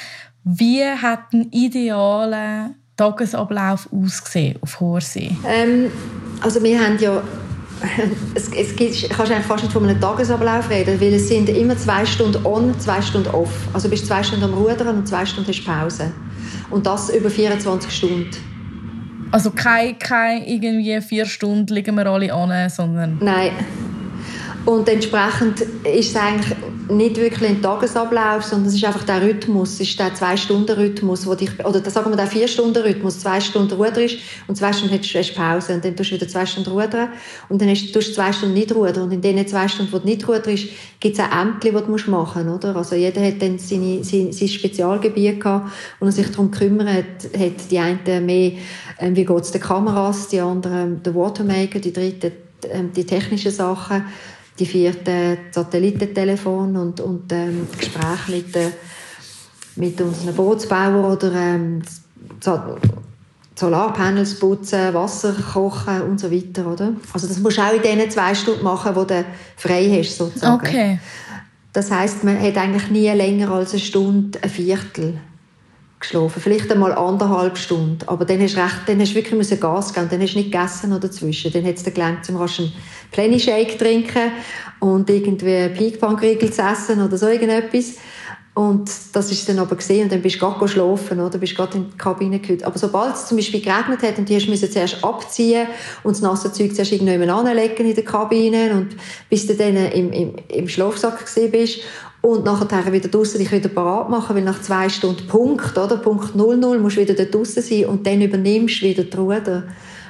[0.45, 5.31] wie hat ein idealer Tagesablauf ausgesehen auf hoher See?
[5.47, 5.91] Ähm,
[6.41, 7.23] also wir haben ja
[8.35, 11.77] es, es gibt, kannst eigentlich fast nicht von einem Tagesablauf reden, weil es sind immer
[11.77, 13.51] zwei Stunden on, zwei Stunden off.
[13.73, 16.13] Also du bist zwei Stunden am Rudern und zwei Stunden hast Pause.
[16.71, 18.31] Und das über 24 Stunden.
[19.31, 23.19] Also kein, kein irgendwie vier Stunden liegen wir alle an, sondern...
[23.21, 23.53] Nein.
[24.65, 26.57] Und entsprechend ist es eigentlich
[26.91, 31.35] nicht wirklich ein Tagesablauf, sondern es ist einfach der Rhythmus, es ist der Zwei-Stunden-Rhythmus, wo
[31.35, 34.17] dich, oder das sagen wir der Vier-Stunden-Rhythmus, zwei Stunden ruderst
[34.47, 37.11] und zwei Stunden hast du Pause und dann tust du wieder zwei Stunden rudern
[37.49, 40.07] und dann tust du zwei Stunden nicht rudern und in den zwei Stunden, wo du
[40.07, 40.67] nicht ruderst,
[41.01, 42.77] gibt es auch Ämter, die du machen musst, oder?
[42.77, 47.79] Also jeder hat dann seine, sein, sein Spezialgebiet gehabt und sich darum kümmert, hat die
[47.79, 48.53] einen mehr,
[48.99, 52.33] ähm, wie geht es den Kameras, die anderen der Watermaker, die dritten
[52.71, 54.05] ähm, die technischen Sachen,
[54.59, 58.71] die vierte Satellitentelefon und, und ähm, Gespräche mit, äh,
[59.77, 61.83] mit unseren Bootsbauern oder ähm,
[63.55, 66.93] Solarpanels putzen, Wasser kochen und so weiter, oder?
[67.13, 69.25] Also das musst du auch in diesen zwei Stunden machen, wo du
[69.57, 70.55] frei hast, sozusagen.
[70.55, 70.99] Okay.
[71.73, 75.19] Das heißt, man hat eigentlich nie länger als eine Stunde, ein Viertel
[76.01, 76.41] geschlafen.
[76.41, 77.99] Vielleicht einmal anderthalb Stunden.
[78.07, 80.09] Aber dann hast du, recht, dann hast du wirklich Gas geben.
[80.11, 81.53] Dann hast du nicht gegessen oder dazwischen.
[81.53, 82.73] Dann hat es dir gelangt, zum rasch einen
[83.11, 84.33] Plenty Shake trinken
[84.81, 87.95] und irgendwie Peak Punk Riegel zu essen oder so irgendetwas.
[88.59, 91.79] Und das ist dann aber gesehen und dann bist du gerade geschlafen oder bist gerade
[91.79, 92.65] in die Kabine gehört.
[92.65, 95.69] Aber sobald es zum Beispiel geregnet hat und die hast du zuerst abziehen
[96.03, 98.97] und das nasse Zeug zuerst irgendjemand anlegen in der Kabine und
[99.31, 101.83] bis du dann im, im, im Schlafsack gesehen bist
[102.21, 105.97] und nachher wieder draussen dich wieder parat machen, weil nach zwei Stunden Punkt, oder?
[105.97, 109.65] Punkt 00 musst du wieder dort draussen sein und dann übernimmst du wieder die Ruder.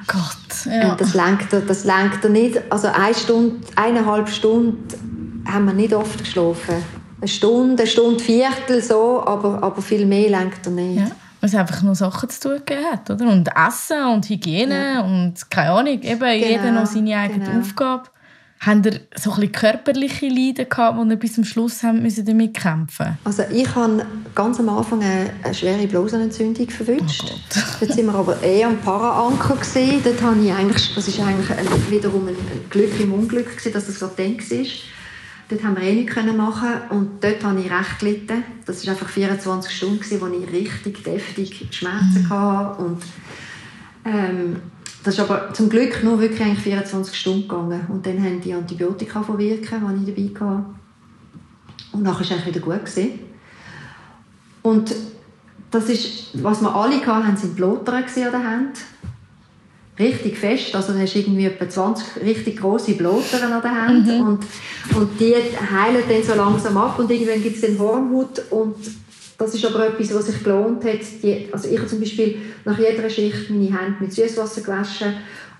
[0.06, 0.92] Gott, ja.
[0.92, 2.60] Und das lenkt er, das lenkt er nicht.
[2.70, 6.76] Also eine Stunde, eineinhalb Stunden haben wir nicht oft geschlafen.
[7.20, 11.00] Eine Stunde, eine Stunde, Viertel so, aber, aber viel mehr lenkt er nicht.
[11.00, 11.10] Ja.
[11.40, 13.28] Weil es einfach nur Sachen zu tun gegeben hat, oder?
[13.28, 15.00] Und Essen und Hygiene ja.
[15.02, 17.60] und keine Ahnung, eben genau, jeder noch seine eigene genau.
[17.60, 18.04] Aufgabe.
[18.60, 22.54] Haben ihr so ein körperliche Leiden gehabt, die ihr bis zum Schluss haben müssen damit
[22.54, 27.24] kämpfen Also ich hatte ganz am Anfang eine, schwere Blasenentzündung verwünscht.
[27.24, 29.56] Oh Dort waren wir aber eher am Paraanker.
[29.56, 30.00] Gewesen.
[30.02, 32.36] Dort habe ich eigentlich, das ist eigentlich wiederum ein
[32.70, 34.66] Glück im Unglück, gewesen, dass das so denkt war.
[35.48, 38.44] Dort haben wir eh nichts machen und dort habe ich recht gelitten.
[38.66, 42.28] Das war einfach 24 Stunden, wo ich richtig deftig Schmerzen mhm.
[42.28, 43.02] hatte und
[44.04, 44.56] ähm,
[45.04, 47.86] das ist aber zum Glück nur wirklich eigentlich 24 Stunden gegangen.
[47.88, 50.64] Und dann haben die Antibiotika verwirken, die ich dabei hatte.
[51.92, 52.84] Und nachher war es eigentlich wieder gut.
[52.84, 53.18] Gewesen.
[54.62, 54.94] Und
[55.70, 58.78] das ist, was wir alle hatten, sind Blotter an der Hand.
[59.98, 64.28] Richtig fest, also du hast irgendwie etwa 20 richtig große Blotter an der Hand mhm.
[64.28, 64.44] und,
[64.94, 68.76] und die heilen dann so langsam ab und irgendwann gibt es den Hornhaut und
[69.38, 71.00] das ist aber etwas, was sich gelohnt hat.
[71.22, 75.14] Die, also ich habe zum Beispiel nach jeder Schicht meine Hände mit Süßwasser gewaschen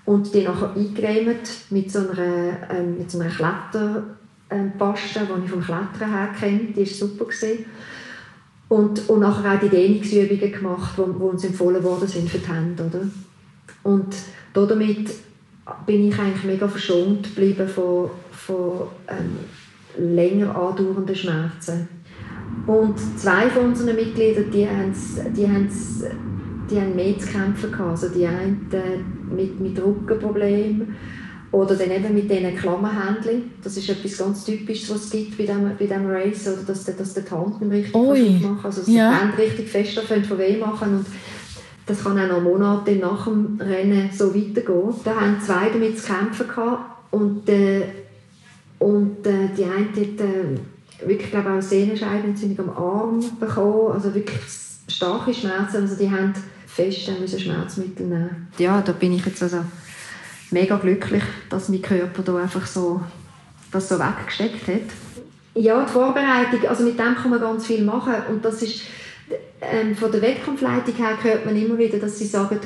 [0.05, 5.51] und die nachher eingereimt mit so einer, ähm, mit so einer Kletterpaste, ähm, die ich
[5.51, 6.73] vom Klettern her kenne.
[6.75, 7.25] Die war super.
[7.25, 7.65] Gewesen.
[8.67, 12.47] Und, und nachher auch die Dehnungsübungen gemacht, die, die uns empfohlen worden sind für die
[12.47, 12.83] Hände.
[12.83, 13.07] Oder?
[13.83, 14.13] Und
[14.53, 15.09] damit
[15.85, 19.39] bin ich eigentlich mega verschont geblieben von, von ähm,
[20.15, 21.87] länger andauernden Schmerzen.
[22.67, 24.93] Und zwei von unseren Mitgliedern, die haben,
[25.35, 25.69] die haben,
[26.69, 27.89] die haben mehr zu kämpfen gehabt.
[27.89, 28.69] Also die einen
[29.35, 30.95] mit, mit Rückenproblemen
[31.51, 33.51] oder dann eben mit diesen Klammerhändchen.
[33.63, 36.85] Das ist etwas ganz Typisches, was es gibt bei diesem, bei diesem Race, oder dass,
[36.85, 39.11] dass die Hand nicht richtig machen Also dass ja.
[39.11, 41.05] die Hände richtig fest von weh machen und
[41.87, 44.93] das kann auch noch Monate nach dem Rennen so weitergehen.
[45.03, 47.81] Da haben zwei damit zu kämpfen gehabt und, äh,
[48.77, 50.59] und äh, die eine hat, äh,
[51.05, 54.39] wirklich glaube auch Sehnenscheidenentzündung am Arm bekommen, also wirklich
[54.87, 56.33] starke Schmerzen, also die haben
[56.67, 58.47] fest müssen Schmerzmittel nehmen.
[58.57, 59.63] Ja, da bin ich jetzt also
[60.51, 63.01] mega glücklich, dass mein Körper da einfach so
[63.71, 64.89] das so weggesteckt hat.
[65.55, 68.81] Ja, die Vorbereitung, also mit dem kann man ganz viel machen und das ist
[69.61, 72.59] ähm, von der Wettkampfleitung her hört man immer wieder, dass sie sagen,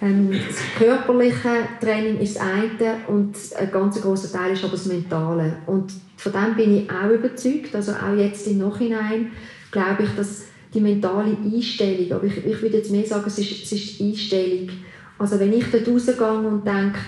[0.00, 4.86] ähm, das körperliche Training ist das eine und ein ganz großer Teil ist aber das
[4.86, 5.56] Mentale.
[5.66, 9.32] Und von dem bin ich auch überzeugt, also auch jetzt im Nachhinein
[9.70, 13.64] glaube ich, dass die mentale Einstellung, aber ich, ich würde jetzt mehr sagen, es ist,
[13.64, 14.68] es ist die Einstellung.
[15.18, 16.98] Also wenn ich dort rausgehe und denke,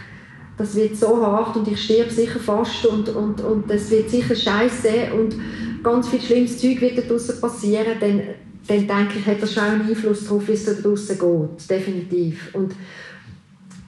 [0.58, 4.34] das wird so hart und ich sterbe sicher fast und, und, und das wird sicher
[4.34, 5.34] scheiße und
[5.82, 8.22] ganz viel schlimmes Zeug wird da draussen passieren, dann,
[8.66, 11.70] dann denke ich, hat das schon einen Einfluss darauf, wie es da draussen geht.
[11.70, 12.54] Definitiv.
[12.54, 12.74] Und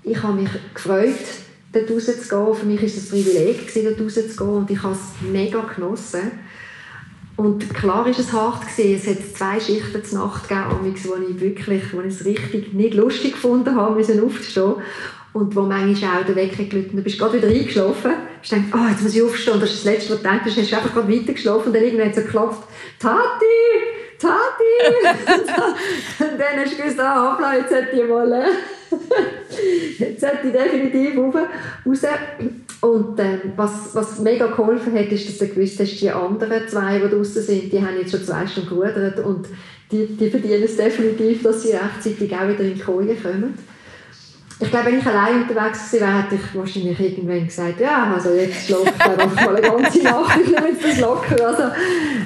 [0.03, 1.15] ich habe mich gefreut,
[1.73, 2.55] dort rauszugehen.
[2.55, 6.33] Für mich war es ein Privileg, dort rauszugehen und ich habe es mega genossen.
[7.37, 8.95] Und klar war es hart gewesen.
[8.95, 12.95] Es hat zwei Schichten zur Nacht gegeben, wo ich wirklich, wo ich es richtig nicht
[12.95, 14.75] lustig gefunden habe, müssen aufzustehen.
[15.33, 18.13] Und wo manchmal auch der Wecker geläutet und du bist gerade wieder eingeschlafen.
[18.41, 19.55] Du denkst, oh, jetzt muss ich aufstehen.
[19.55, 20.55] Und das ist das Letzte, was du denkst.
[20.55, 22.63] Du hast einfach gerade weiter geschlafen und dann irgendwann hat es geklopft.
[23.01, 24.04] Tati!
[24.19, 25.13] Tati!
[26.21, 28.33] und dann hast du gewusst, ah, hoppla, jetzt hätte ich mal...
[28.33, 28.47] Äh,
[29.99, 31.35] jetzt sollte ich definitiv rauf,
[31.87, 32.03] raus.
[32.81, 36.99] Und ähm, was, was mega geholfen hat, ist, dass du gewusst hast, die anderen zwei,
[36.99, 39.47] die draußen sind, die haben jetzt schon zwei Stunden gerudert und
[39.91, 43.55] die, die verdienen es definitiv, dass sie rechtzeitig auch wieder in die Koje kommen.
[44.61, 48.33] Ich glaube, wenn ich allein unterwegs gewesen wäre, hätte ich wahrscheinlich irgendwann gesagt, ja, also
[48.35, 51.47] jetzt schlafe ich einfach mal eine ganze Nacht, ich nehme das locker.
[51.47, 51.63] Also,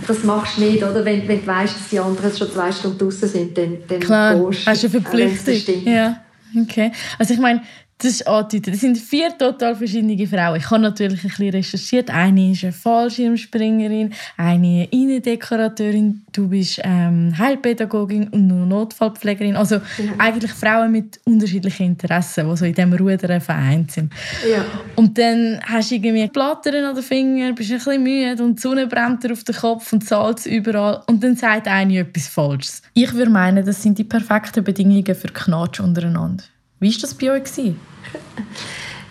[0.06, 1.04] das machst du nicht, oder?
[1.04, 4.34] Wenn, wenn du weißt, dass die anderen schon zwei Stunden draußen sind, dann, dann Klar,
[4.50, 5.86] gehst hast du eine Verpflichtung.
[5.86, 6.20] Ja,
[6.60, 6.92] okay.
[7.18, 7.62] Also ich meine,
[7.98, 8.74] das ist angedeutet.
[8.74, 10.56] Das sind vier total verschiedene Frauen.
[10.56, 12.10] Ich habe natürlich ein bisschen recherchiert.
[12.10, 19.56] Eine ist eine Fallschirmspringerin, eine Innendekorateurin, du bist ähm, Heilpädagogin und eine Notfallpflegerin.
[19.56, 20.12] Also ja.
[20.18, 24.12] eigentlich Frauen mit unterschiedlichen Interessen, die so in diesem Rudern vereint sind.
[24.48, 24.64] Ja.
[24.94, 28.62] Und dann hast du irgendwie Plattern an den Fingern, bist ein bisschen müde und die
[28.62, 31.02] Sonne brennt dir auf den Kopf und Salz überall.
[31.08, 32.82] Und dann sagt eine etwas Falsches.
[32.94, 36.44] Ich würde meinen, das sind die perfekten Bedingungen für Knatsch untereinander.
[36.80, 37.42] Wie war das bei euch?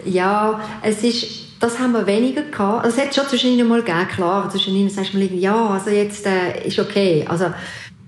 [0.05, 1.25] Ja, es ist,
[1.59, 2.85] das haben wir weniger gehabt.
[2.85, 4.49] Also, es hat schon zwischen ihnen mal gegeben, klar.
[4.49, 7.25] Zwischen ihnen sagst du mal, ja, also jetzt äh, ist okay.
[7.27, 7.47] Also,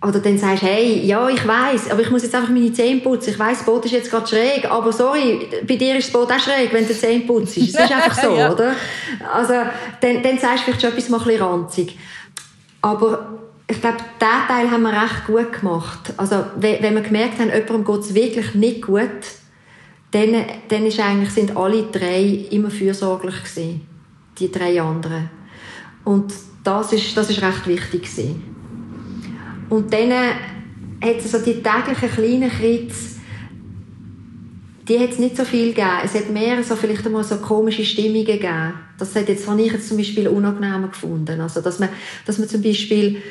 [0.01, 3.01] oder dann sagst du, hey, ja, ich weiß, aber ich muss jetzt einfach meine Zähne
[3.01, 3.31] putzen.
[3.31, 6.31] Ich weiß, das Boot ist jetzt gerade schräg, aber sorry, bei dir ist das Boot
[6.31, 7.57] auch schräg, wenn du Zähne putzt.
[7.57, 8.51] Es ist einfach so, ja.
[8.51, 8.75] oder?
[9.33, 9.53] Also,
[9.99, 11.97] dann, dann sagst du vielleicht schon etwas mal ein bisschen ranzig.
[12.81, 16.13] Aber ich glaube, diesen Teil haben wir recht gut gemacht.
[16.15, 19.09] Also, wenn wir gemerkt haben, jemandem geht es wirklich nicht gut,
[20.11, 23.81] dann, dann ist eigentlich, sind alle drei immer fürsorglich gewesen,
[24.37, 25.29] die drei anderen.
[26.03, 28.43] Und das ist, das ist recht wichtig gewesen.
[29.69, 33.17] Und dann hat es also die täglichen kleinen Kritz,
[34.87, 35.99] die hat es nicht so viel gegeben.
[36.03, 38.73] Es hat mehr so vielleicht einmal so komische Stimmungen gegeben.
[38.97, 41.39] Das hat jetzt, habe ich jetzt zum Beispiel unangenehmer gefunden.
[41.39, 41.89] Also, dass man,
[42.25, 43.21] dass man zum Beispiel,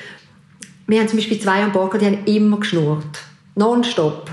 [0.87, 3.25] wir haben zum Beispiel zwei am Bord, die haben immer geschnurrt.
[3.57, 4.31] Nonstop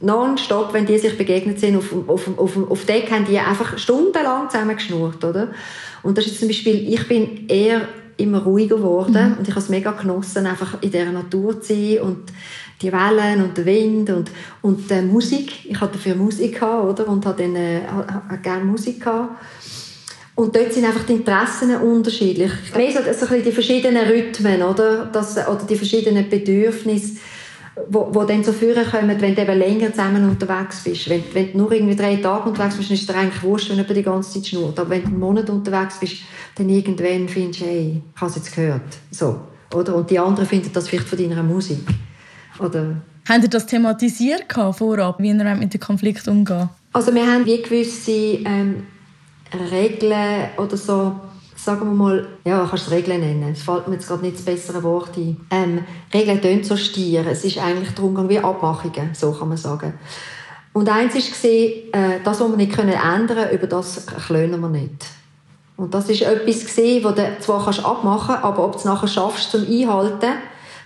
[0.00, 4.48] nonstop, wenn die sich begegnet sind, auf, auf, auf, auf Deck, haben die einfach stundenlang
[4.48, 5.48] zusammen geschnurrt, oder?
[6.02, 7.82] Und das ist zum Beispiel, ich bin eher
[8.16, 9.38] immer ruhiger geworden mhm.
[9.38, 12.32] und ich habe es mega genossen, einfach in dieser Natur zu sein und
[12.82, 14.30] die Wellen und der Wind und,
[14.62, 15.66] und die Musik.
[15.66, 17.08] Ich hatte dafür Musik gehabt, oder?
[17.08, 17.80] Und habe dann äh,
[18.42, 19.36] gerne Musik gehabt.
[20.34, 22.50] Und dort sind einfach die Interessen unterschiedlich.
[22.74, 25.04] Mehr so, so die verschiedenen Rhythmen, oder?
[25.12, 27.18] Das, oder die verschiedenen Bedürfnisse
[27.88, 31.08] wo, wo dann so führen kommen, wenn du eben länger zusammen unterwegs bist.
[31.08, 33.70] Wenn, wenn du nur irgendwie drei Tage unterwegs bist, dann ist es dir eigentlich wurscht,
[33.70, 34.78] wenn du die ganze Zeit schnurrt.
[34.78, 36.16] Aber wenn du einen Monat unterwegs bist,
[36.56, 38.98] dann irgendwann findest du, hey, ich habe es jetzt gehört.
[39.10, 39.40] So,
[39.74, 39.96] oder?
[39.96, 41.86] Und die anderen finden das vielleicht von deiner Musik.
[42.58, 42.96] Oder?
[43.28, 46.68] Habt ihr das thematisiert vorab, wie ihr mit dem Konflikt umgeht?
[46.92, 48.86] Also wir haben wie gewisse ähm,
[49.70, 51.14] Regeln oder so
[51.64, 53.52] sagen wir mal, ja, kannst es Regeln nennen.
[53.52, 55.36] Es fällt mir jetzt gerade nicht das bessere Wort ein.
[55.50, 57.26] Ähm, Regeln tönt so stier.
[57.26, 59.94] Es ist eigentlich der Umgang wie Abmachungen, so kann man sagen.
[60.72, 65.06] Und eins war, äh, das, was wir nicht ändern können, über das klönen wir nicht.
[65.76, 69.08] Und das ist etwas gesehen, wo du zwar kannst abmachen, aber ob du es nachher
[69.08, 70.32] schaffst zum Einhalten,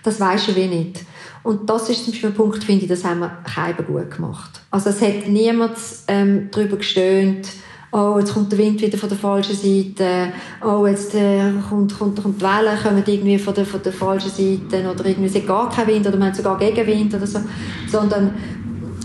[0.03, 1.01] das weisst du wie nicht.
[1.43, 4.61] Und das ist zum Beispiel ein Punkt, finde ich, das haben wir keinem gut gemacht.
[4.71, 7.47] Also es hat niemand ähm, darüber gestöhnt,
[7.95, 12.21] oh, jetzt kommt der Wind wieder von der falschen Seite, oh, jetzt äh, kommt, kommt,
[12.21, 15.69] kommt die Welle, kommen irgendwie von der, von der falschen Seite oder irgendwie ist gar
[15.69, 17.39] kein Wind oder man hat sogar Gegenwind oder so,
[17.87, 18.33] sondern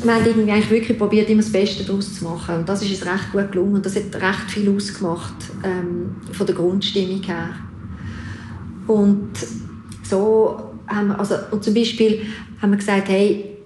[0.02, 2.90] wir haben irgendwie eigentlich wirklich probiert, immer das Beste daraus zu machen und das ist
[2.90, 7.50] uns recht gut gelungen und das hat recht viel ausgemacht ähm, von der Grundstimmung her.
[8.88, 9.30] Und
[10.02, 12.22] so haben wir, also, und zum Beispiel
[12.60, 13.58] haben wir gesagt, hey,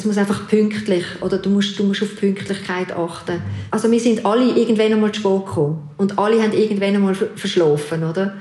[0.00, 3.42] es muss einfach pünktlich oder du musst, du musst auf Pünktlichkeit achten.
[3.70, 8.04] Also wir sind alle irgendwann einmal zu spät gekommen und alle haben irgendwann einmal verschlafen,
[8.04, 8.36] oder?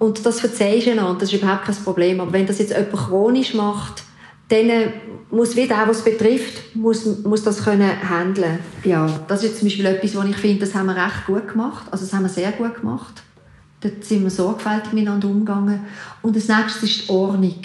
[0.00, 2.20] Und das verzeihst du einander, das ist überhaupt kein Problem.
[2.20, 4.02] Aber wenn das jetzt jemand chronisch macht,
[4.48, 4.92] dann
[5.30, 8.58] muss wieder auch, was betrifft, muss, muss das können handeln.
[8.82, 11.86] Ja, das ist zum Beispiel etwas, wo ich finde, das haben wir recht gut gemacht.
[11.92, 13.22] Also das haben wir sehr gut gemacht.
[13.80, 15.84] Dort sind wir sorgfältig miteinander umgegangen.
[16.20, 17.62] Und das nächste ist die Ordnung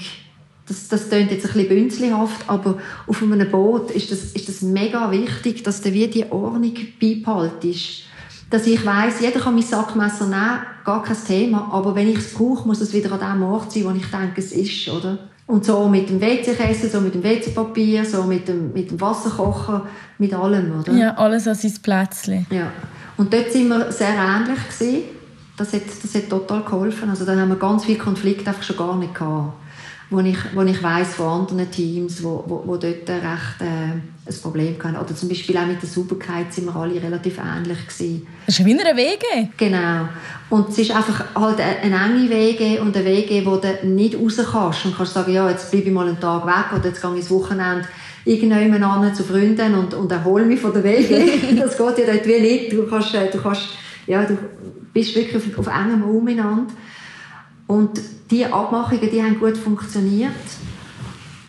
[0.70, 2.78] das, das klingt jetzt ein bisschen bünzlihaft, aber
[3.08, 8.04] auf einem Boot ist das, ist das mega wichtig, dass du wie die Ordnung beibehaltest.
[8.52, 12.34] Dass ich weiss, jeder kann mein Sackmesser nehmen, gar kein Thema, aber wenn ich es
[12.34, 15.18] brauche, muss es wieder an dem Ort sein, wo ich denke, es ist, oder?
[15.48, 19.88] Und so mit dem WC-Kissen, so mit dem WC-Papier, so mit dem, mit dem Wasserkocher,
[20.20, 20.94] mit allem, oder?
[20.94, 22.46] Ja, alles an sein Plätzchen.
[22.52, 22.72] Ja.
[23.18, 25.04] Und dort sind wir sehr ähnlich gewesen.
[25.58, 27.10] Das hat, das hat total geholfen.
[27.10, 29.54] Also da haben wir ganz viele Konflikte einfach schon gar nicht gehabt
[30.10, 33.94] wo ich, wo ich weiss von anderen Teams, wo, wo, wo dort recht äh,
[34.30, 34.98] ein Problem hatten.
[34.98, 38.28] Oder zum Beispiel auch mit der Sauberkeit sind wir alle relativ ähnlich gewesen.
[38.46, 39.50] Das ist wie eine Wege.
[39.58, 40.10] Genau.
[40.50, 44.38] Und es ist einfach halt eine enge Wege und eine Wege, wo du nicht raus
[44.52, 47.12] kannst und kannst sagen, ja, jetzt bleibe ich mal einen Tag weg oder jetzt gehe
[47.12, 47.88] ich ins Wochenende
[48.26, 51.24] irgendjemand an zu Freunden und, und erhole mich von der Wege.
[51.56, 52.74] das geht ja dort wie nicht.
[52.74, 53.70] Du kannst, äh, du kannst
[54.10, 54.38] ja, du
[54.92, 56.74] bist wirklich auf, auf engem Raum miteinander.
[57.70, 58.02] Und
[58.32, 60.32] diese Abmachungen, die haben gut funktioniert.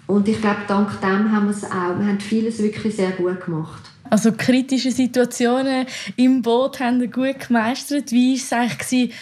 [0.06, 1.98] Und ich glaube, dank dem haben wir es auch.
[1.98, 3.90] Wir haben vieles wirklich sehr gut gemacht.
[4.10, 8.12] Also kritische Situationen im Boot haben wir gut gemeistert.
[8.12, 9.14] Wie war es eigentlich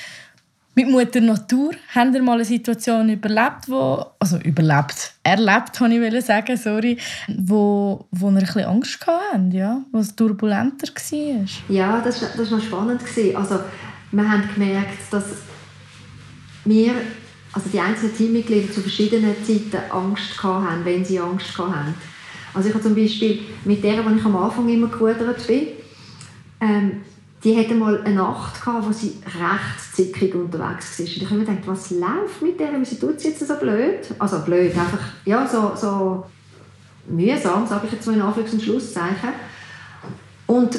[0.74, 1.70] mit Mutter Natur?
[1.94, 8.06] Haben Sie mal eine Situation überlebt, wo, also überlebt, erlebt, kann ich sagen, sorry, wo,
[8.10, 9.82] wo ihr ein bisschen Angst hatten, ja?
[9.92, 11.46] wo es turbulenter war?
[11.68, 13.02] Ja, das, das war spannend.
[13.36, 13.60] Also,
[14.10, 15.47] wir haben gemerkt, dass
[16.68, 16.92] wir,
[17.52, 21.94] also die einzelnen Teammitglieder zu verschiedenen Zeiten Angst hatten, wenn sie Angst hatten.
[22.54, 25.68] Also ich habe zum Beispiel mit der, die ich am Anfang immer gerudert bin,
[26.60, 27.02] ähm,
[27.44, 31.06] die hatte mal eine Nacht gehabt, wo sie recht zickig unterwegs war.
[31.06, 32.70] Und ich habe mir gedacht, was läuft mit der?
[32.78, 34.00] Wieso tut sie jetzt so blöd?
[34.18, 36.24] Also blöd, einfach, ja, so, so
[37.08, 39.30] mühsam, sage ich jetzt mal in Anführungs- und Schlusszeichen.
[40.46, 40.78] Und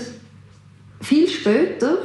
[1.01, 1.99] viel später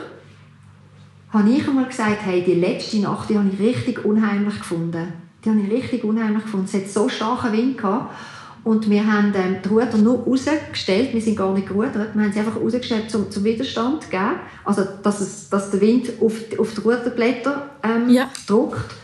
[1.35, 5.13] habe ich einmal gesagt, hey, die letzte Nacht, die habe ich richtig unheimlich gefunden.
[5.45, 6.67] Die habe ich richtig unheimlich gefunden.
[6.67, 8.15] Es hat so starken Wind gehabt.
[8.63, 12.33] Und wir haben ähm, die Ruder nur rausgestellt, wir sind gar nicht gerudert, wir haben
[12.33, 14.37] sie einfach rausgestellt zum, zum Widerstand zu geben.
[14.65, 18.31] Also, dass, es, dass der Wind auf, auf die Ruderblätter ähm, ja.
[18.47, 18.95] drückt.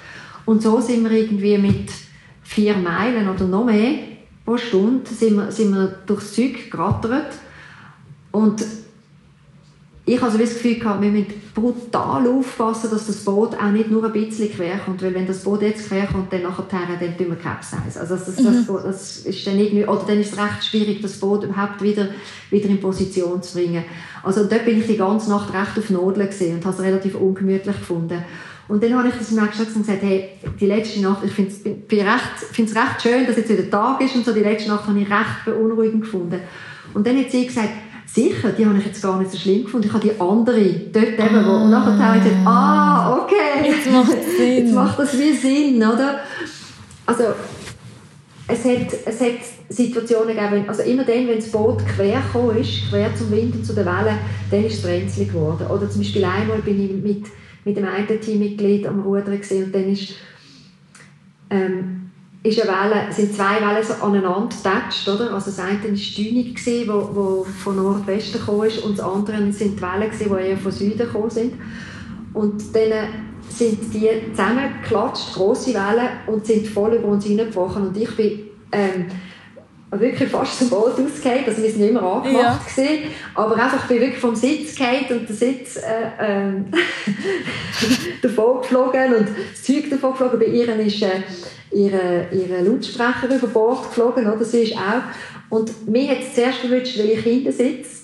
[0.47, 1.91] Und so sind wir irgendwie mit
[2.43, 3.99] vier Meilen oder noch mehr
[4.51, 7.35] pro Stunde sind wir, sind wir durchs Zeug gerattert.
[8.33, 8.65] Und
[10.15, 14.05] ich habe das Gefühl gehabt, wir müssen brutal aufpassen, dass das Boot auch nicht nur
[14.05, 17.29] ein bisschen quer kommt, weil wenn das Boot jetzt quer kommt, dann nachher, dann tun
[17.29, 18.01] wir Capsize.
[18.01, 18.67] Also das, das, mhm.
[18.67, 22.09] das, das, ist dann irgendwie, oder dann ist es recht schwierig, das Boot überhaupt wieder,
[22.51, 23.85] wieder in Position zu bringen.
[24.23, 27.15] Also dort bin ich die ganze Nacht recht auf Nodeln gesehen und habe es relativ
[27.15, 28.23] ungemütlich gefunden.
[28.69, 30.31] Und dann habe ich das nächsten Tag gesagt, hey,
[30.61, 34.25] die letzte Nacht, ich finde es recht, recht schön, dass jetzt wieder Tag ist und
[34.25, 36.41] so, die letzte Nacht habe ich recht beunruhigend gefunden.
[36.95, 37.71] Und dann hat sie gesagt,
[38.13, 39.87] Sicher, die habe ich jetzt gar nicht so schlimm gefunden.
[39.87, 43.69] Ich habe die andere dort eben, wo, und nachher habe ich gesagt, ah, okay.
[43.69, 44.57] Jetzt macht Sinn.
[44.57, 46.19] Jetzt macht das wie Sinn, oder?
[47.07, 47.25] Also,
[48.49, 49.39] es hat, es hat
[49.69, 53.65] Situationen gegeben, also immer dann, wenn das Boot quer gekommen ist, quer zum Wind und
[53.65, 54.19] zu den Wellen,
[54.51, 55.67] dann ist es brenzlig geworden.
[55.69, 57.27] Oder zum Beispiel einmal bin ich mit,
[57.65, 60.15] mit dem einen Teammitglied am Rudern und dann ist
[61.51, 62.00] ähm,
[62.43, 65.35] ist eine Welle, sind zwei Wellen so aneinander getatscht, oder?
[65.35, 69.79] Also das eine war die Dünung, die wo, von Nordwesten ist, und das andere sind
[69.79, 71.55] die Wellen, die eher von Süden gekommen sind.
[72.33, 73.09] Und dann
[73.49, 77.89] sind die zusammengeklatscht, grosse Wellen, und sind voll über uns hineingebrochen.
[77.89, 78.41] Und ich bin
[78.73, 79.07] ähm,
[79.93, 81.45] wirklich fast zum Boot ausgefallen.
[81.47, 82.83] Also wir sind immer angemacht, ja.
[82.85, 86.53] gewesen, aber einfach bin wirklich vom Sitz gefallen und der Sitz äh, äh,
[88.23, 90.39] davon geflogen und das Zeug davon geflogen.
[90.39, 91.23] Bei ihr ist äh,
[91.73, 94.45] ihre, ihre Lautsprecher über Bord geflogen, oder?
[94.45, 95.03] Sie ist auch.
[95.49, 98.00] Und mir hat es zuerst gewünscht, weil ich hinten sitze.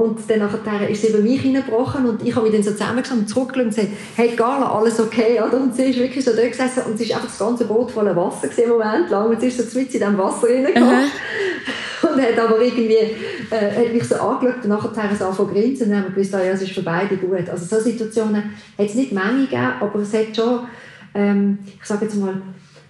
[0.00, 3.18] Und dann nachher ist sie über mich hineingebrochen und ich habe mich dann so zusammengeschaut
[3.18, 5.60] und zurückgeschaut und gesagt, hey Carla, alles okay, oder?
[5.60, 8.16] Und sie ist wirklich so dort gesessen und sie ist einfach das ganze Boot voller
[8.16, 9.28] Wasser gesehen, Moment lang.
[9.28, 11.04] Und sie ist so mit in diesem Wasser reingekommen.
[12.02, 15.84] Und hat aber irgendwie, äh, hat mich so angeschaut und nachher so angefangen zu grinsen
[15.84, 17.48] und dann haben wir gewusst, ah, ja, es ist für beide gut.
[17.48, 20.60] Also so Situationen hat es nicht Menge gegeben, aber es hat schon,
[21.14, 22.40] ähm, ich sage jetzt mal,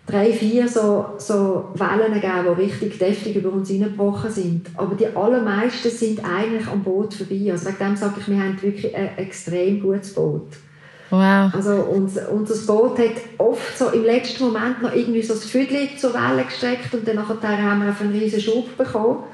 [0.07, 4.67] drei, vier so, so Wellen gegeben, die richtig deftig über uns hineingebrochen sind.
[4.77, 7.49] Aber die allermeisten sind eigentlich am Boot vorbei.
[7.51, 10.49] Also wegen dem sage ich, wir haben wirklich ein extrem gutes Boot.
[11.11, 11.53] Wow.
[11.53, 15.89] Also unser, unser Boot hat oft so im letzten Moment noch irgendwie so das Viertel
[15.97, 19.25] zur Welle gestreckt und dann haben wir einen riesen Schub bekommen.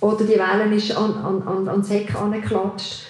[0.00, 3.06] Oder die Welle ist an, an, an, ans Heck angeklatscht.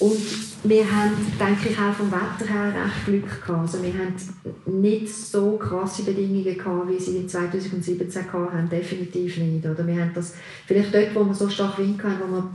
[0.00, 0.18] Und
[0.64, 3.60] wir haben, denke ich, auch vom Wetter her recht Glück gehabt.
[3.60, 9.64] Also wir haben nicht so krasse Bedingungen gehabt, wie sie in 2017 hatten, definitiv nicht.
[9.64, 10.34] Oder wir haben das,
[10.66, 12.50] vielleicht dort, wo wir so stark Wind hatten, wo wir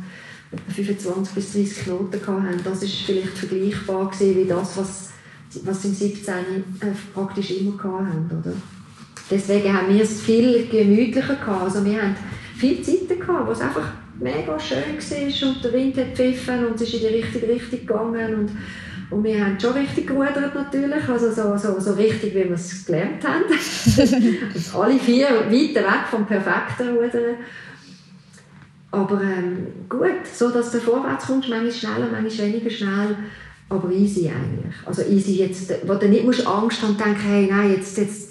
[0.73, 5.09] 25 bis 30 Knoten hatten, das ist vielleicht vergleichbar gewesen wie das, was,
[5.63, 8.53] was im 17 äh, praktisch immer hatten, oder?
[9.31, 11.61] Deswegen haben wir es viel gemütlicher gehabt.
[11.61, 12.15] Also wir haben
[12.57, 16.81] viele Zeiten wo es einfach mega schön war und der Wind hat gepfiffen und es
[16.81, 18.51] ist in die richtige Richtung gegangen und,
[19.11, 22.85] und wir haben schon richtig gerudert natürlich, also so, so, so richtig, wie wir es
[22.85, 23.45] gelernt haben.
[24.53, 27.37] also alle vier weit weg vom perfekten Rudern.
[28.91, 33.17] Aber ähm, gut, so dass du vorwärts kommst, manchmal schneller, manchmal weniger schnell,
[33.69, 34.75] aber easy eigentlich.
[34.85, 38.28] Also easy jetzt, wo du nicht musst Angst haben und denken, hey, nein, jetzt, jetzt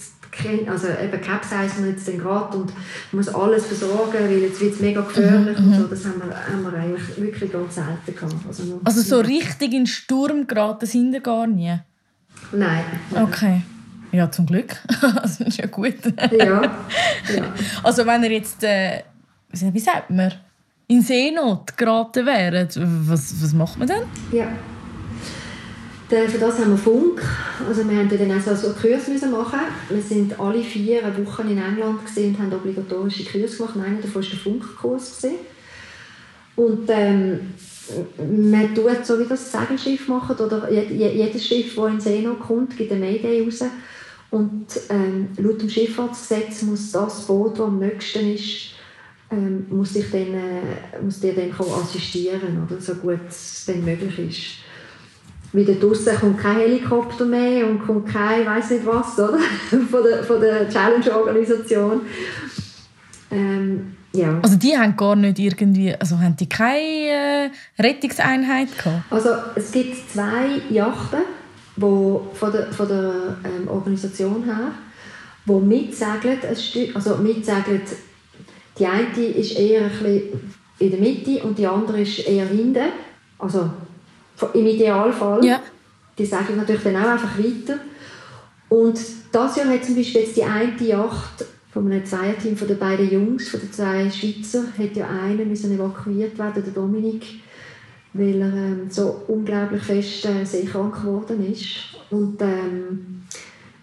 [0.68, 2.72] also eben capsizen wir jetzt den gerade und
[3.12, 5.86] muss alles versorgen, weil jetzt wird es mega gefährlich mhm, und so.
[5.86, 8.34] Das haben wir, haben wir eigentlich wirklich ganz selten gehabt.
[8.46, 11.78] Also, also so richtig in Sturm geraten sind wir gar nie?
[12.52, 12.84] Nein.
[13.14, 13.62] Okay.
[14.12, 14.76] Ja, zum Glück.
[15.22, 15.96] das ist ja gut.
[16.32, 16.62] ja.
[16.62, 17.54] ja.
[17.82, 19.02] Also wenn ihr jetzt, äh,
[19.50, 20.32] wie sagt man,
[20.86, 22.68] in Seenot geraten wären,
[23.08, 24.02] was, was macht man dann?
[24.32, 24.46] Ja.
[26.08, 27.22] Für das haben wir Funk.
[27.68, 29.60] Also wir mussten dann auch so Kurs machen.
[29.90, 33.76] Wir sind alle vier Wochen in England und haben obligatorische Kurse gemacht.
[33.76, 35.26] Einer davon war der Funkkurs.
[36.56, 37.52] Und ähm,
[38.50, 42.76] man tut so wie das Segelschiff macht oder jedes Schiff, das in See noch kommt,
[42.76, 43.64] gibt eine Mayday raus.
[44.30, 48.72] Und ähm, laut dem Schifffahrtsgesetz muss das Boot, das am nächsten ist,
[49.30, 54.67] ähm, muss, ich dann, äh, muss dir dann assistieren, oder, so gut es möglich ist
[55.52, 59.38] wieder draussen kommt kein Helikopter mehr und kommt kein, weiß nicht was, oder?
[59.90, 62.02] von der, von der Challenge-Organisation.
[63.30, 64.38] Ähm, ja.
[64.42, 69.04] Also die haben gar nicht irgendwie, also haben die keine äh, Rettungseinheit gehabt?
[69.10, 71.20] Also es gibt zwei Yachten,
[71.76, 74.72] wo von der, von der ähm, Organisation her,
[75.46, 76.38] wo mitsegeln,
[76.94, 77.82] also mitsegeln,
[78.78, 80.22] die eine ist eher ein bisschen
[80.78, 82.92] in der Mitte und die andere ist eher hinten,
[83.38, 83.70] also
[84.54, 85.44] im Idealfall.
[85.44, 85.60] Ja.
[86.18, 87.78] Die sagen natürlich dann auch einfach weiter.
[88.68, 88.98] Und
[89.32, 93.10] das Jahr hat zum Beispiel jetzt die eine Yacht von einem Zweierteam von den beiden
[93.10, 97.24] Jungs, von den zwei Schweizer, hat ja einer müssen evakuiert werden, der Dominik,
[98.14, 101.94] weil er ähm, so unglaublich fest äh, seekrank geworden ist.
[102.10, 103.22] Und ähm,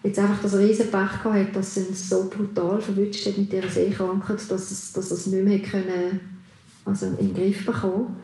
[0.03, 4.39] jetzt einfach das Riesenpech gehabt hat, dass er so brutal verwünscht hat mit dieser Seekrankheit,
[4.49, 6.19] dass es, dass es nicht mehr können,
[6.85, 8.15] also in den Griff bekommen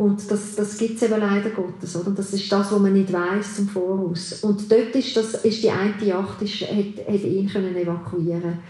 [0.00, 1.94] und das, das gibt es eben leider Gottes.
[1.94, 2.12] Oder?
[2.12, 4.42] Das ist das, was man nicht weiß zum Voraus.
[4.42, 8.60] Und dort ist, das, ist die eine Yacht, ist, hat, hat ihn können evakuieren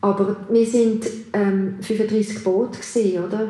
[0.00, 3.48] Aber wir sind ähm, 35 Boote, gewesen, oder?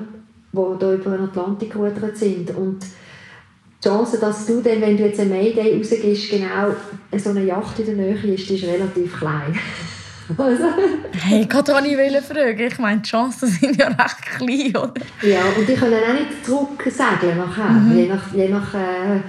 [0.54, 2.50] die hier über den Atlantik gerudert sind.
[2.56, 6.74] Und die Chance, dass du dann, wenn du jetzt eine Mayday rausgehst, genau
[7.16, 9.56] so eine Yacht in der Nähe ist, die ist relativ klein.
[10.38, 10.64] Also.
[11.12, 12.60] Hey, gerade wollte ich fragen.
[12.60, 14.94] Ich meine, die Chancen sind ja recht klein, oder?
[15.22, 17.96] Ja, und die können auch nicht zurück segeln nachher, mhm.
[17.96, 19.20] je nach, je nach äh,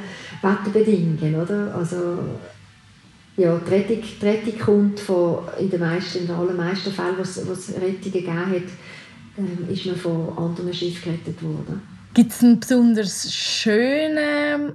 [0.41, 1.75] Wetterbedingungen, oder?
[1.75, 2.19] Also,
[3.35, 7.21] ja, die Rettung, die Rettung kommt von, in den meisten, in den allermeisten Fällen, wo
[7.21, 8.69] es Rettungen gegeben hat,
[9.37, 11.81] ähm, ist man von anderen Schiffen gerettet worden.
[12.13, 14.73] Gibt es einen besonders schönen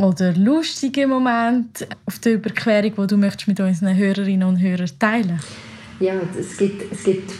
[0.00, 5.40] oder lustige Moment auf der Überquerung, wo du möchtest mit unseren Hörerinnen und Hörern teilen
[6.00, 7.32] Ja, es gibt, es gibt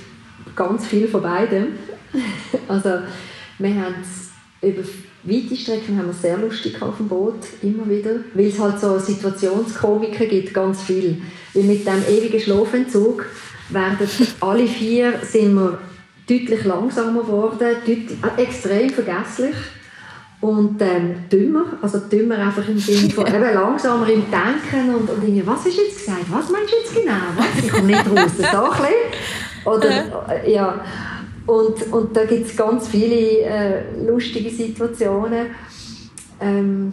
[0.54, 1.68] ganz viel von beidem.
[2.68, 2.90] Also,
[3.58, 3.94] wir haben
[4.62, 4.82] über
[5.22, 8.98] weite Strecken haben wir sehr lustig auf dem Boot, immer wieder, weil es halt so
[8.98, 11.20] Situationskomiker gibt, ganz viel.
[11.54, 13.26] Weil mit dem ewigen Schlafentzug
[13.68, 14.08] werden
[14.40, 15.78] alle vier sind wir
[16.28, 19.54] deutlich langsamer geworden, deutlich, äh, extrem vergesslich
[20.40, 25.22] und ähm, dümmer, also dümmer einfach im Sinne von eben langsamer im Denken und, und
[25.22, 27.64] irgendwie, was ist jetzt gesagt, was meinst du jetzt genau, was?
[27.64, 28.94] ich komme nicht raus, so ein
[29.64, 30.80] oder äh, ja.
[31.46, 35.46] Und, und da gibt es ganz viele äh, lustige Situationen.
[36.40, 36.92] Ähm,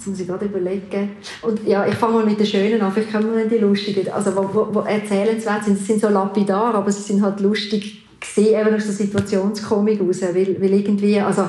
[0.00, 1.10] Jetzt muss ich gerade überlegen.
[1.42, 4.34] Und ja, ich fange mal mit den Schönen an, vielleicht können wir die lustigen, also
[4.34, 5.76] wo, wo, wo erzählenswert sind.
[5.76, 8.06] Sie sind so lapidar, aber sie sind halt lustig.
[8.18, 11.44] Gesehen, eben aus der Situationskomik raus, weil, weil irgendwie, also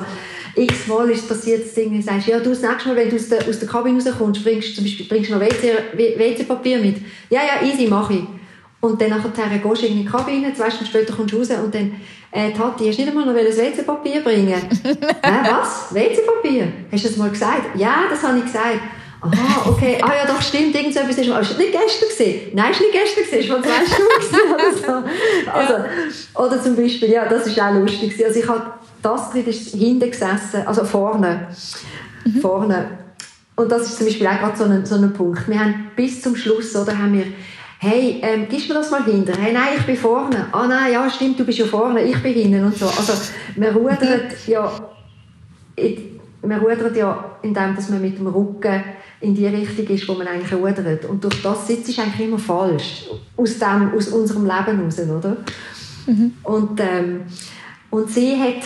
[0.54, 3.48] x-mal ist passiert, dass du sagst, ja, du das nächste Mal, wenn du aus der,
[3.48, 6.96] aus der Kabine rauskommst, bringst, zum Beispiel, bringst du noch WC-Papier mit.
[7.30, 8.24] Ja, ja, easy, mache ich.
[8.80, 11.74] Und dann nachher gehst du in die Kabine, zwei Stunden später kommst du raus und
[11.74, 11.92] dann,
[12.32, 14.54] äh, Tati, hast du nicht einmal noch das WC-Papier bringen?
[14.84, 15.94] Hä, was?
[15.94, 16.72] WC-Papier?
[16.90, 17.78] Hast du das mal gesagt?
[17.78, 18.80] Ja, das habe ich gesagt.
[19.20, 19.98] Aha, okay.
[20.02, 21.30] Ah ja, doch, stimmt, irgend so etwas ist.
[21.30, 22.50] Aber ist nicht gestern gesehen?
[22.54, 25.50] Nein, ist nicht gestern gesehen, ist vor zwei Stunden oder so.
[25.52, 28.20] Also, oder zum Beispiel, ja, das ist auch lustig.
[28.24, 28.72] Also ich habe
[29.06, 31.48] Astrid ist hinten gesessen, also vorne.
[32.24, 32.40] Mhm.
[32.40, 32.98] vorne.
[33.56, 35.48] Und das ist zum Beispiel auch gerade so ein, so ein Punkt.
[35.48, 37.26] Wir haben bis zum Schluss, oder, haben wir
[37.82, 39.32] hey, ähm, gibst mir das mal hinter?
[39.36, 40.46] Hey, nein, ich bin vorne.
[40.52, 42.86] Ah, nein, ja, stimmt, du bist ja vorne, ich bin hinten und so.
[42.86, 43.12] Also,
[43.56, 44.72] wir rudern ja,
[45.76, 48.84] wir rudern ja, indem dass man mit dem Rücken
[49.20, 51.04] in die Richtung ist, wo man eigentlich rudert.
[51.06, 53.06] Und durch das sitzt ist eigentlich immer falsch.
[53.36, 55.36] Aus, dem, aus unserem Leben heraus, oder?
[56.06, 56.34] Mhm.
[56.44, 57.22] Und, ähm,
[57.90, 58.62] und sie hat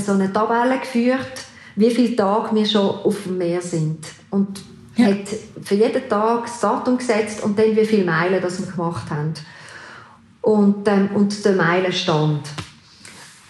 [0.00, 1.44] so eine Tabelle geführt,
[1.76, 4.06] wie viele Tage wir schon auf dem Meer sind.
[4.30, 4.62] Und
[4.96, 5.06] ja.
[5.06, 5.28] hat
[5.62, 9.34] für jeden Tag das Datum gesetzt und dann wie viele Meilen das wir gemacht haben.
[10.40, 12.48] Und, ähm, und der Meilenstand.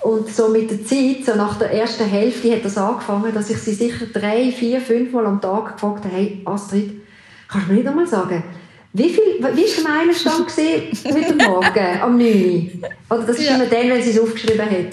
[0.01, 3.59] Und so mit der Zeit, so nach der ersten Hälfte, hat das angefangen, dass ich
[3.59, 7.01] sie sicher drei, vier, fünf Mal am Tag gefragt habe, hey Astrid,
[7.49, 8.45] kannst du mir nicht einmal sagen,
[8.93, 10.47] wie, viel, wie war der Meilenstand
[11.05, 13.57] heute Morgen, am 9 Oder das ist ja.
[13.57, 14.93] immer dann, wenn sie es aufgeschrieben hat.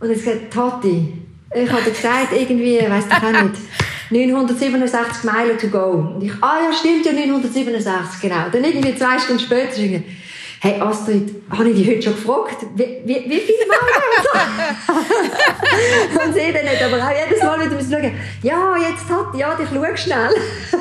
[0.00, 1.12] Und ich gesagt, Tati,
[1.54, 3.60] ich habe gesagt, irgendwie, weißt du auch nicht,
[4.10, 6.14] 967 Meilen to go.
[6.14, 8.48] Und ich, ah ja, stimmt ja, 967, genau.
[8.52, 9.80] Dann irgendwie zwei Stunden später,
[10.60, 13.76] hey Astrid, habe ich dich heute schon gefragt, wie, wie, wie viele Mal?
[16.26, 19.58] und sie dann nicht, aber auch jedes Mal wieder müssen schauen, ja, jetzt hat, ja,
[19.60, 20.34] ich schau schnell.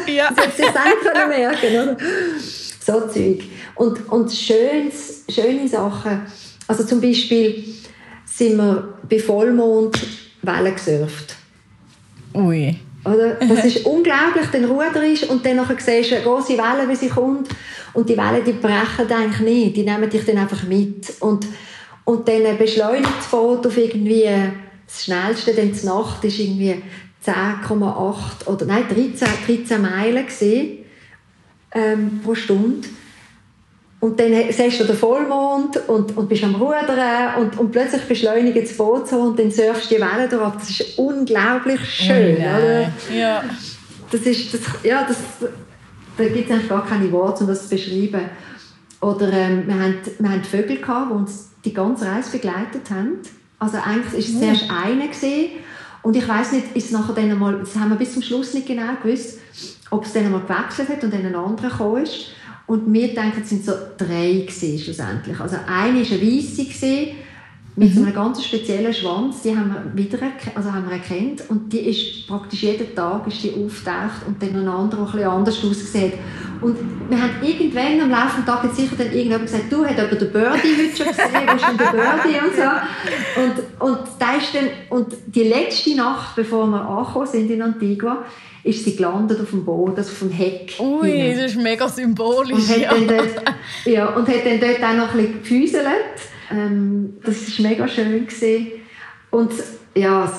[0.07, 0.29] Ja.
[0.35, 1.97] das hätte sie selber merken, oder?
[2.79, 3.43] So Zeug.
[3.75, 6.21] Und, und schönes, schöne Sachen,
[6.67, 7.63] also zum Beispiel
[8.37, 9.97] sind wir bei Vollmond
[10.41, 11.35] Wellen gesurft.
[12.33, 12.75] Ui.
[13.05, 13.35] Oder?
[13.35, 17.09] Das ist unglaublich, dann ruderst und dann nachher siehst du eine große Welle, wie sie
[17.09, 17.49] kommt.
[17.93, 19.77] Und die Wellen, die brechen eigentlich nicht.
[19.77, 21.13] Die nehmen dich dann einfach mit.
[21.21, 21.47] Und,
[22.03, 24.27] und dann beschleunigt das Boot auf irgendwie,
[24.85, 26.81] das schnellste dann zur Nacht ist irgendwie
[27.25, 30.79] 10,8 oder nein, 13, 13 Meilen gesehen,
[31.73, 32.87] ähm, pro Stunde.
[34.05, 38.55] Und dann siehst du den Vollmond und, und bist am Rudern und, und plötzlich beschleunigt
[38.55, 40.53] das Boot so und dann surfst du die Wellen durch.
[40.53, 42.35] Das ist unglaublich schön.
[42.35, 42.81] Ui, oder?
[42.81, 42.93] nein.
[43.11, 43.43] Ja.
[44.11, 45.17] Das ist, das, ja, das,
[46.17, 48.29] da gibt es eigentlich gar keine Worte, um das zu beschreiben.
[49.01, 53.13] Oder ähm, wir, hatten, wir hatten Vögel, gehabt, die uns die ganze Reise begleitet haben.
[53.57, 55.07] Also eigentlich war es zuerst einer.
[55.07, 55.49] Gewesen,
[56.03, 58.53] und ich weiß nicht, ist es nachher dann einmal, das haben wir bis zum Schluss
[58.53, 59.39] nicht genau gewusst,
[59.89, 62.27] ob es dann einmal gewechselt hat und dann ein anderer gekommen ist.
[62.67, 65.39] Und wir denken, es sind so drei gewesen, schlussendlich.
[65.39, 67.07] Also eine war eine Weisse
[67.77, 70.17] mit so einem ganz speziellen Schwanz, die haben wir wieder
[70.55, 71.43] also haben wir erkannt.
[71.49, 75.43] Und die ist praktisch jeden Tag ist die auftaucht und dann ein anderer, der ein
[75.43, 76.13] bisschen anders ausgesehen
[76.61, 76.77] und
[77.09, 80.31] wir haben irgendwann am laufenden Tag jetzt sicher dann irgendjemand gesagt, du, hat aber den
[80.31, 84.55] Birdie heute schon gesehen, wo ist denn der Birdie und so und, und, da ist
[84.55, 88.25] dann, und die letzte Nacht, bevor wir angekommen sind in Antigua,
[88.63, 90.73] ist sie gelandet auf dem Boot, also auf dem Heck.
[90.79, 91.41] Ui, hinten.
[91.41, 92.51] das ist mega symbolisch.
[92.51, 92.93] Und hat, ja.
[92.93, 93.43] dann dort,
[93.85, 95.85] ja, und hat dann dort auch noch ein bisschen gefüßelt.
[96.51, 98.25] Ähm, das war mega schön.
[98.25, 98.67] Gewesen.
[99.29, 99.51] Und
[99.93, 100.31] ja,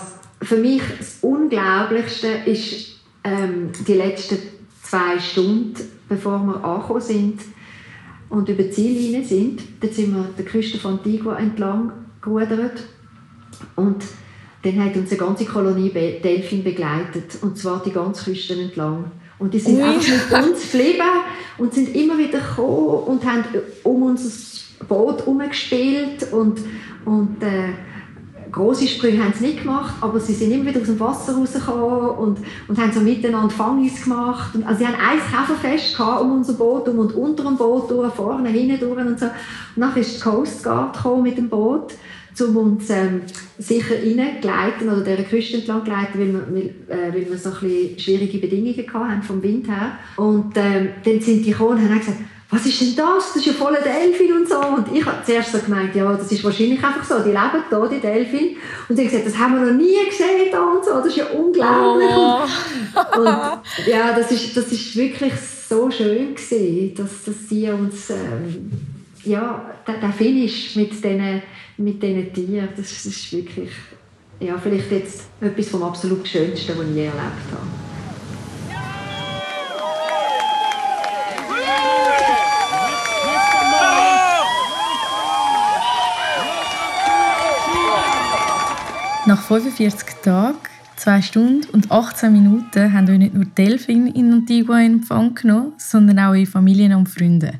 [0.43, 4.39] für mich das Unglaublichste ist ähm, die letzten
[4.83, 5.77] zwei Stunden,
[6.09, 7.41] bevor wir angekommen sind
[8.29, 9.63] und über die Ziellinie sind.
[9.81, 12.85] Dann sind wir der Küste von Antigua entlang gerudert.
[13.77, 14.05] Und
[14.63, 17.39] dann hat uns eine ganze Kolonie Delfin begleitet.
[17.43, 19.11] Und zwar die ganze Küste entlang.
[19.39, 21.03] Und die sind einfach mit uns geblieben
[21.59, 23.45] und sind immer wieder gekommen und haben
[23.83, 24.31] um unser
[24.89, 26.33] Boot herumgespielt.
[26.33, 26.61] Und,
[27.05, 27.75] und äh,
[28.57, 32.11] große Sprünge haben sie nicht gemacht, aber sie sind immer wieder aus dem Wasser rausgekommen
[32.17, 32.39] und,
[32.69, 34.55] und haben so miteinander Fangis gemacht.
[34.55, 37.91] Und, also sie haben ein Käferfest gehabt um unser Boot um und unter dem Boot
[37.91, 39.27] durch, vorne, hinten durch und so.
[39.27, 39.33] Und
[39.77, 41.93] nachher ist die Coast Guard gekommen mit dem Boot
[42.43, 43.23] um uns ähm,
[43.59, 47.61] sicher reingleiten oder dieser Küste entlang gleiten, weil wir, weil, äh, weil wir so ein
[47.61, 49.99] bisschen schwierige Bedingungen hatten vom Wind her.
[50.17, 52.19] Und ähm, dann sind die gekommen und haben gesagt,
[52.49, 53.33] was ist denn das?
[53.33, 54.59] Das ist ja voll ein Delfin und so.
[54.59, 57.89] Und ich habe zuerst so gemeint, ja, das ist wahrscheinlich einfach so, die leben hier,
[57.89, 58.57] die Delfin.
[58.89, 61.17] Und sie haben gesagt, das haben wir noch nie gesehen da und so, das ist
[61.17, 62.09] ja unglaublich.
[62.15, 63.19] Oh.
[63.19, 63.27] Und
[63.89, 65.33] ja, das ist, das ist wirklich
[65.69, 68.71] so schön gewesen, dass, dass sie uns, ähm,
[69.25, 71.43] ja, der, der Finish mit diesen
[71.79, 73.71] mit diesen Tieren, das, das ist wirklich,
[74.41, 77.86] ja, vielleicht jetzt etwas vom absolut Schönsten, was ich je erlebt habe.
[89.27, 90.57] Nach 45 Tagen,
[90.97, 95.73] 2 Stunden und 18 Minuten haben euch nicht nur Delfin in Antigua in Empfang genommen,
[95.79, 97.55] sondern auch eure Familien und Freunde.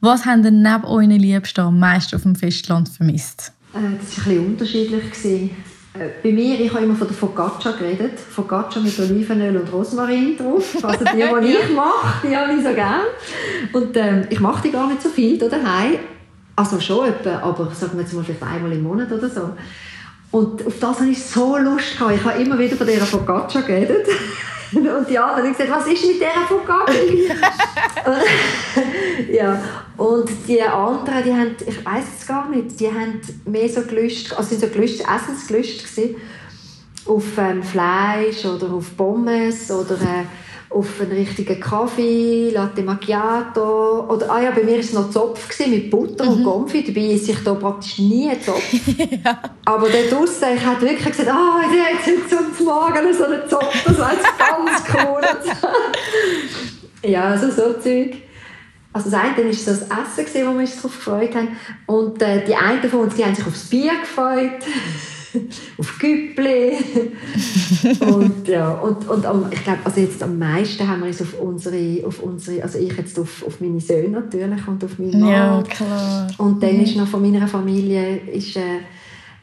[0.00, 3.52] Was habt ihr neben euren Liebsten am meisten auf dem Festland vermisst?
[3.72, 5.10] Äh, Das war ein bisschen unterschiedlich.
[5.10, 5.50] gewesen.
[5.94, 8.18] Äh, Bei mir, ich habe immer von der Focaccia geredet.
[8.18, 10.76] Focaccia mit Olivenöl und Rosmarin drauf.
[10.84, 13.04] Also die, die ich mache, die habe ich so gerne.
[13.72, 15.98] Und ähm, ich mache die gar nicht so viel da daheim.
[16.56, 19.50] Also schon etwa, aber sagen wir jetzt mal vielleicht einmal im Monat oder so.
[20.36, 22.14] Und auf das habe ich so Lust gehabt.
[22.14, 24.06] Ich habe immer wieder von dieser Focaccia geredet.
[24.72, 27.34] Und die anderen haben gesagt, was ist mit dieser Focaccia?
[29.32, 29.62] ja,
[29.96, 34.32] und die anderen, die haben, ich weiß es gar nicht, die haben mehr so gelöscht,
[34.32, 36.16] also sind so gelöscht, Essensgelüste gewesen,
[37.06, 40.24] auf ähm, Fleisch oder auf Pommes oder äh,
[40.70, 45.48] auf einen richtigen Kaffee, Latte Macchiato oder, ah ja, bei mir war es noch Zopf
[45.48, 48.62] gewesen, mit Butter und Konfi, dabei esse ich da praktisch nie Zopf.
[49.64, 53.84] Aber dort draussen, ich hätte wirklich gesagt, ah, jetzt jetzt zum Morgen so einen Zopf,
[53.84, 55.22] das wäre jetzt ganz cool.
[57.10, 58.16] ja, also so Zeug.
[58.92, 61.56] Also das eine war so das Essen, gewesen, wo wir uns darauf gefreut haben.
[61.84, 64.62] Und äh, die einen von uns die haben sich aufs Bier gefreut,
[65.78, 66.72] auf Güppli.
[68.00, 71.38] und ja, und, und am, ich glaube, also jetzt am meisten haben wir uns auf
[71.40, 75.30] unsere, auf unsere also ich jetzt auf, auf meine Söhne natürlich und auf meinen Mann.
[75.30, 76.28] Ja, klar.
[76.38, 78.80] Und dann ist noch von meiner Familie ist, äh,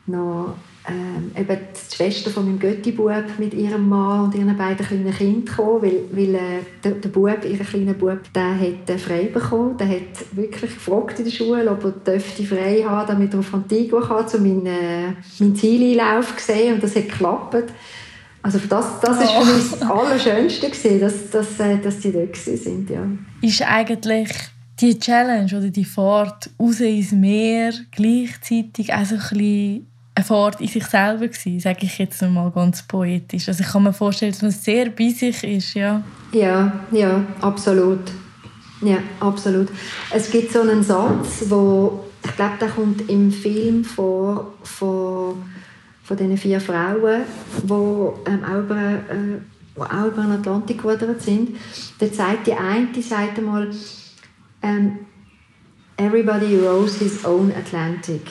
[0.05, 0.55] noch
[0.89, 5.45] ähm, eben die Schwester von meinem Götti-Bub mit ihrem Mann und ihren beiden kleinen Kindern
[5.45, 9.77] gekommen, weil, weil äh, der, der Bub, ihr kleiner Bub, der hat äh, frei bekommen.
[9.77, 13.53] Der hat wirklich gefragt in der Schule, ob er dürfte frei haben, damit er auf
[13.53, 16.73] Antigua kann, um meinen, äh, meinen Zieleinlauf zu sehen.
[16.75, 17.71] Und das hat geklappt.
[18.41, 22.35] Also das, das ist für mich das Allerschönste, gewesen, dass, dass, äh, dass die dort
[22.35, 22.89] sind.
[22.89, 23.07] Ja.
[23.41, 24.29] Ist eigentlich
[24.81, 30.61] die Challenge oder die Fahrt raus ins Meer gleichzeitig auch so ein bisschen eine Fahrt
[30.61, 33.47] in sich selber gewesen, sage ich jetzt mal ganz poetisch.
[33.47, 36.03] Also ich kann mir vorstellen, dass man sehr bei sich ist, ja.
[36.31, 38.11] Ja, ja, absolut.
[38.81, 39.69] Ja, absolut.
[40.11, 45.35] Es gibt so einen Satz, wo ich glaube, der kommt im Film vor von,
[46.03, 47.23] von diesen vier Frauen,
[47.63, 49.39] wo ähm, auch über, äh,
[49.75, 51.57] wo auch über den Atlantik gerudert sind.
[51.99, 53.69] Da sagt die eine, die sagt einmal,
[54.61, 54.99] ähm,
[55.97, 58.21] Everybody rows his own Atlantic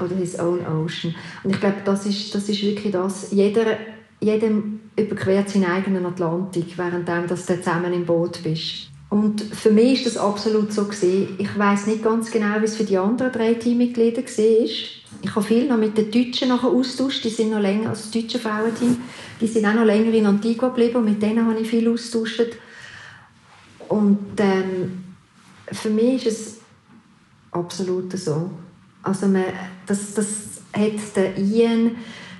[0.00, 1.14] oder his own ocean.
[1.44, 3.30] Und ich glaube, das ist, das ist wirklich das.
[3.30, 3.78] Jeder,
[4.20, 8.88] jedem überquert seinen eigenen Atlantik, während du zusammen im Boot bist.
[9.10, 11.36] Und für mich ist das absolut so gesehen.
[11.38, 14.64] Ich weiß nicht ganz genau, wie es für die anderen drei Teammitglieder war.
[15.22, 17.24] Ich habe viel noch mit den Deutschen austauscht.
[17.24, 18.98] Die sind noch länger, also das deutsche Frauenteam,
[19.40, 22.58] die sind auch noch länger in Antigua geblieben und mit denen habe ich viel austauscht.
[23.88, 25.04] Und ähm,
[25.72, 26.60] für mich ist es
[27.50, 28.50] absolut so.
[29.02, 29.44] Also man,
[29.86, 30.26] das, das
[30.72, 31.92] hat der Ian,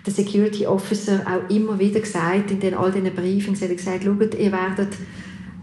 [0.05, 3.63] der Security Officer, auch immer wieder gesagt in den, all diesen Briefings.
[3.63, 4.95] Er hat gesagt, schaut, ihr werdet,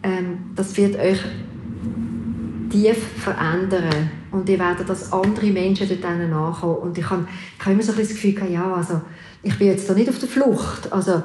[0.03, 1.19] ähm, das wird euch
[2.69, 6.77] tief verändern und ihr werdet als andere Menschen dort nachkommen.
[6.77, 7.27] Und ich habe,
[7.59, 9.01] ich immer so ein das Gefühl, ja, also
[9.43, 10.91] ich bin jetzt da nicht auf der Flucht.
[10.91, 11.23] Also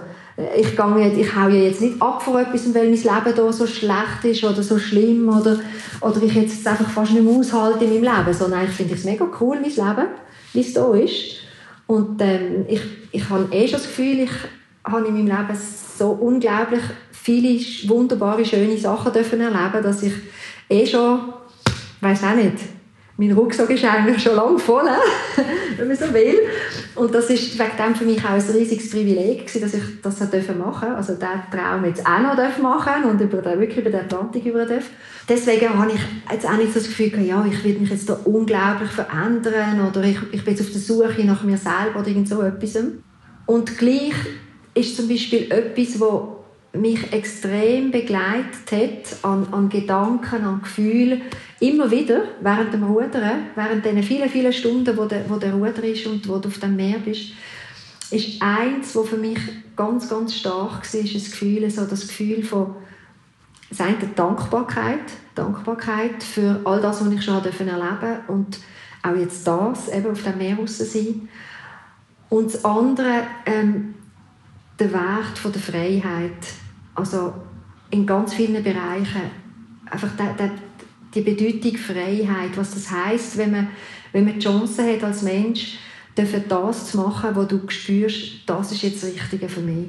[0.57, 3.53] ich, gehe jetzt, ich hau ja jetzt nicht ab vor etwas, weil mein Leben da
[3.53, 5.59] so schlecht ist oder so schlimm oder,
[6.01, 9.05] oder ich jetzt einfach fast nicht mehr aushalte in meinem Leben, sondern ich finde es
[9.05, 10.09] mega cool, mein Leben,
[10.53, 11.37] wie es da ist.
[11.87, 12.81] Und ähm, ich,
[13.13, 14.31] ich habe eh schon das Gefühl, ich
[14.85, 15.59] habe in meinem Leben
[15.99, 20.13] so unglaublich viele wunderbare, schöne Sachen dürfen erleben, dass ich
[20.69, 21.21] eh schon,
[22.01, 22.57] weiß auch nicht,
[23.21, 24.87] mein Rucksack ist eigentlich schon lange voll,
[25.77, 26.39] wenn man so will.
[26.95, 30.59] Und das ist wegen dem für mich auch ein riesiges Privileg, dass ich das machen
[30.59, 30.95] durfte.
[30.95, 34.65] Also diesen Traum jetzt auch noch machen und über den, wirklich über den Atlantik über
[34.65, 34.85] darf.
[35.29, 36.01] Deswegen habe ich
[36.33, 40.17] jetzt auch nicht das Gefühl, ja, ich will mich jetzt da unglaublich verändern oder ich,
[40.33, 42.79] ich bin jetzt auf der Suche nach mir selber oder irgend so etwas.
[43.45, 44.15] Und gleich
[44.73, 46.40] ist zum Beispiel etwas, wo
[46.73, 51.23] mich extrem begleitet hat an, an Gedanken, an Gefühlen,
[51.59, 55.83] immer wieder während dem Rudern, während den vielen, vielen Stunden, wo der, wo der Ruder
[55.85, 57.33] ist und wo du auf dem Meer bist,
[58.11, 59.39] ist eins, was für mich
[59.77, 62.75] ganz, ganz stark war, ist das Gefühl, so das Gefühl von
[63.69, 64.99] das eine Dankbarkeit,
[65.37, 68.59] Dankbarkeit für all das, was ich schon erleben durfte und
[69.03, 71.29] auch jetzt das, eben auf dem Meer raus sein.
[72.29, 73.95] Und das andere, ähm,
[74.81, 76.33] der Wert von der Freiheit.
[77.01, 77.33] Also
[77.91, 79.23] in ganz vielen Bereichen.
[79.91, 80.51] Einfach der, der,
[81.15, 83.69] die Bedeutung Freiheit, was das heißt, wenn man,
[84.13, 85.79] wenn man die Chance hat als Mensch,
[86.15, 89.87] dafür das zu machen, wo du spürst, das ist jetzt das Richtige für mich.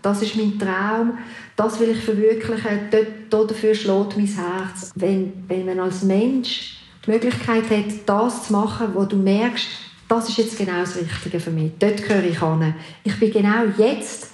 [0.00, 1.18] Das ist mein Traum,
[1.54, 2.88] das will ich verwirklichen,
[3.30, 4.90] dort, dafür schlägt mein Herz.
[4.96, 9.68] Wenn, wenn man als Mensch die Möglichkeit hat, das zu machen, wo du merkst,
[10.08, 11.72] das ist jetzt genau das Richtige für mich.
[11.78, 12.74] Dort gehöre ich an.
[13.04, 14.31] Ich bin genau jetzt,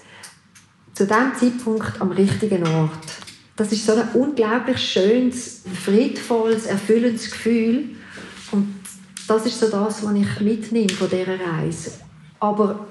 [0.99, 2.90] zu diesem Zeitpunkt, am richtigen Ort.
[3.55, 7.90] Das ist so ein unglaublich schönes, friedvolles, erfüllendes Gefühl.
[8.51, 8.74] Und
[9.28, 11.92] das ist so das, was ich mitnehme von dieser Reise.
[12.40, 12.84] Aber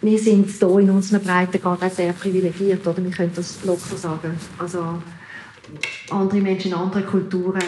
[0.00, 3.04] wir sind hier in unseren Breitengrad auch sehr privilegiert, oder?
[3.04, 4.34] Wir können das locker sagen.
[4.58, 5.02] Also
[6.08, 7.62] andere Menschen in anderen Kulturen,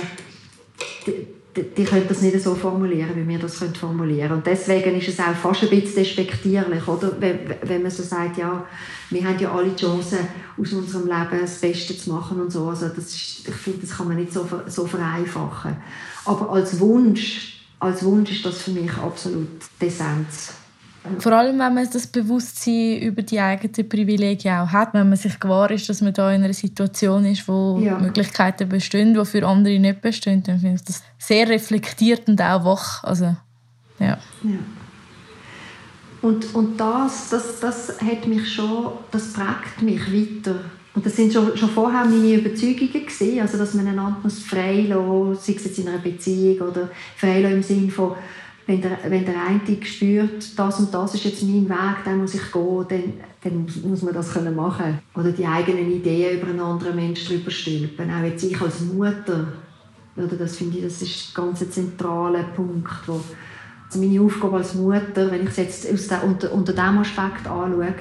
[1.07, 1.27] die,
[1.57, 4.39] die, können das nicht so formulieren, wie wir das formulieren können.
[4.39, 7.13] Und deswegen ist es auch fast ein bisschen despektierlich, oder?
[7.21, 8.67] Wenn, wenn man so sagt, ja,
[9.11, 10.19] wir haben ja alle die Chance,
[10.57, 12.69] aus unserem Leben das Beste zu machen und so.
[12.69, 15.77] Also das ist, ich finde, das kann man nicht so, so vereinfachen.
[16.25, 19.49] Aber als Wunsch, als Wunsch ist das für mich absolut
[19.81, 20.53] die Essenz.
[21.19, 25.39] Vor allem, wenn man das Bewusstsein über die eigenen Privilegien auch hat, wenn man sich
[25.39, 27.99] gewahr ist, dass man da in einer Situation ist, wo ja.
[27.99, 32.65] Möglichkeiten bestehen, die für andere nicht bestehen, dann finde ich das sehr reflektiert und auch
[32.65, 33.05] wach.
[33.05, 33.37] Also,
[33.99, 34.19] ja.
[34.43, 34.59] ja.
[36.21, 40.61] Und, und das, das, das hat mich schon, das prägt mich weiter.
[40.95, 45.37] Und das sind schon, schon vorher meine Überzeugungen gewesen, also dass man einander frei lassen
[45.41, 48.17] sei es jetzt in einer Beziehung oder frei im Sinne von,
[48.69, 52.35] wenn der, wenn der eine spürt, das und das ist jetzt mein Weg, dann muss
[52.35, 56.61] ich gehen, dann, dann muss man das können machen Oder die eigenen Ideen über einen
[56.61, 58.11] anderen Menschen drüber stülpen.
[58.11, 59.55] Auch jetzt ich als Mutter,
[60.15, 63.19] oder das finde ich, das ist ein ganz zentraler Punkt, wo
[63.87, 67.47] Also meine Aufgabe als Mutter, wenn ich es jetzt aus der, unter, unter diesem Aspekt
[67.47, 67.95] anschaue,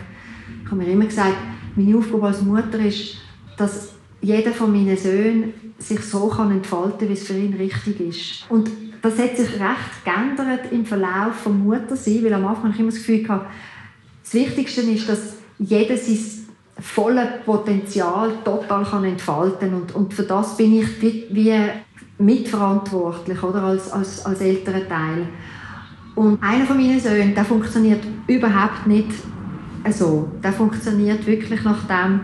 [0.65, 1.38] ich habe mir immer gesagt,
[1.78, 3.15] meine Aufgabe als Mutter ist,
[3.55, 8.01] dass jeder von meinen Söhnen sich so kann entfalten kann, wie es für ihn richtig
[8.01, 8.45] ist.
[8.49, 8.70] Und
[9.08, 12.97] das hat sich recht geändert im Verlauf vom Muttersein, weil am Anfang ich immer das
[12.97, 13.45] Gefühl hatte,
[14.22, 16.20] das Wichtigste ist, dass jeder sein
[16.80, 21.53] volles Potenzial total kann entfalten und, und für das bin ich wie, wie
[22.20, 25.28] mitverantwortlich oder als, als, als älterer Teil.
[26.14, 29.12] Und einer von meinen Söhnen, der funktioniert überhaupt nicht
[29.91, 30.30] so.
[30.43, 32.22] Der funktioniert wirklich nach dem,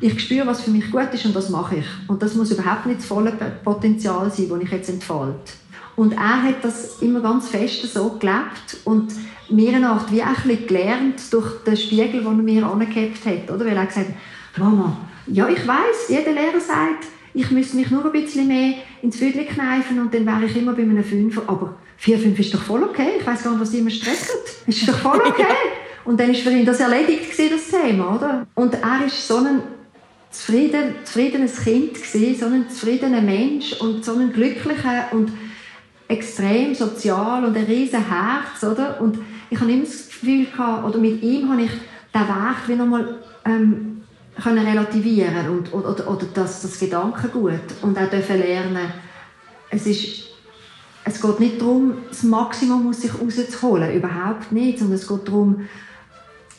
[0.00, 1.86] ich spüre, was für mich gut ist und das mache ich.
[2.08, 3.32] Und das muss überhaupt nicht das volle
[3.64, 5.52] Potenzial sein, das ich jetzt entfalte.
[6.00, 9.12] Und er hat das immer ganz fest so gelebt und
[9.50, 13.54] mir eine Art wie ein bisschen gelernt durch den Spiegel, den er mir angehabt hat.
[13.54, 13.66] Oder?
[13.66, 14.14] Weil er gesagt hat,
[14.58, 14.96] Mama,
[15.26, 19.44] ja, ich weiß, jeder Lehrer sagt, ich müsste mich nur ein bisschen mehr ins Viertel
[19.44, 21.42] kneifen und dann wäre ich immer bei einem Fünfer.
[21.46, 23.18] Aber 4, 5 ist doch voll okay.
[23.18, 24.38] Ich weiß gar nicht, was die immer stressen.
[24.68, 25.44] Ist doch voll okay.
[26.06, 28.16] Und dann war für ihn das erledigt, das Thema.
[28.16, 28.46] Oder?
[28.54, 29.60] Und er ist so ein
[30.30, 35.30] zufrieden, zufriedenes Kind, gewesen, so ein zufriedener Mensch und so ein glücklicher und
[36.10, 38.62] extrem sozial und ein riesen Herz.
[38.62, 39.00] Oder?
[39.00, 41.70] Und ich habe immer das Gefühl, gehabt, oder mit ihm habe ich
[42.14, 44.02] den Weg wie nochmal ähm,
[44.42, 48.92] können relativieren und, oder, oder das, das Gedankengut und auch dürfen lernen.
[49.70, 50.30] Es ist
[51.04, 55.68] es geht nicht darum, das Maximum aus sich rauszuholen, überhaupt nicht, sondern es geht darum,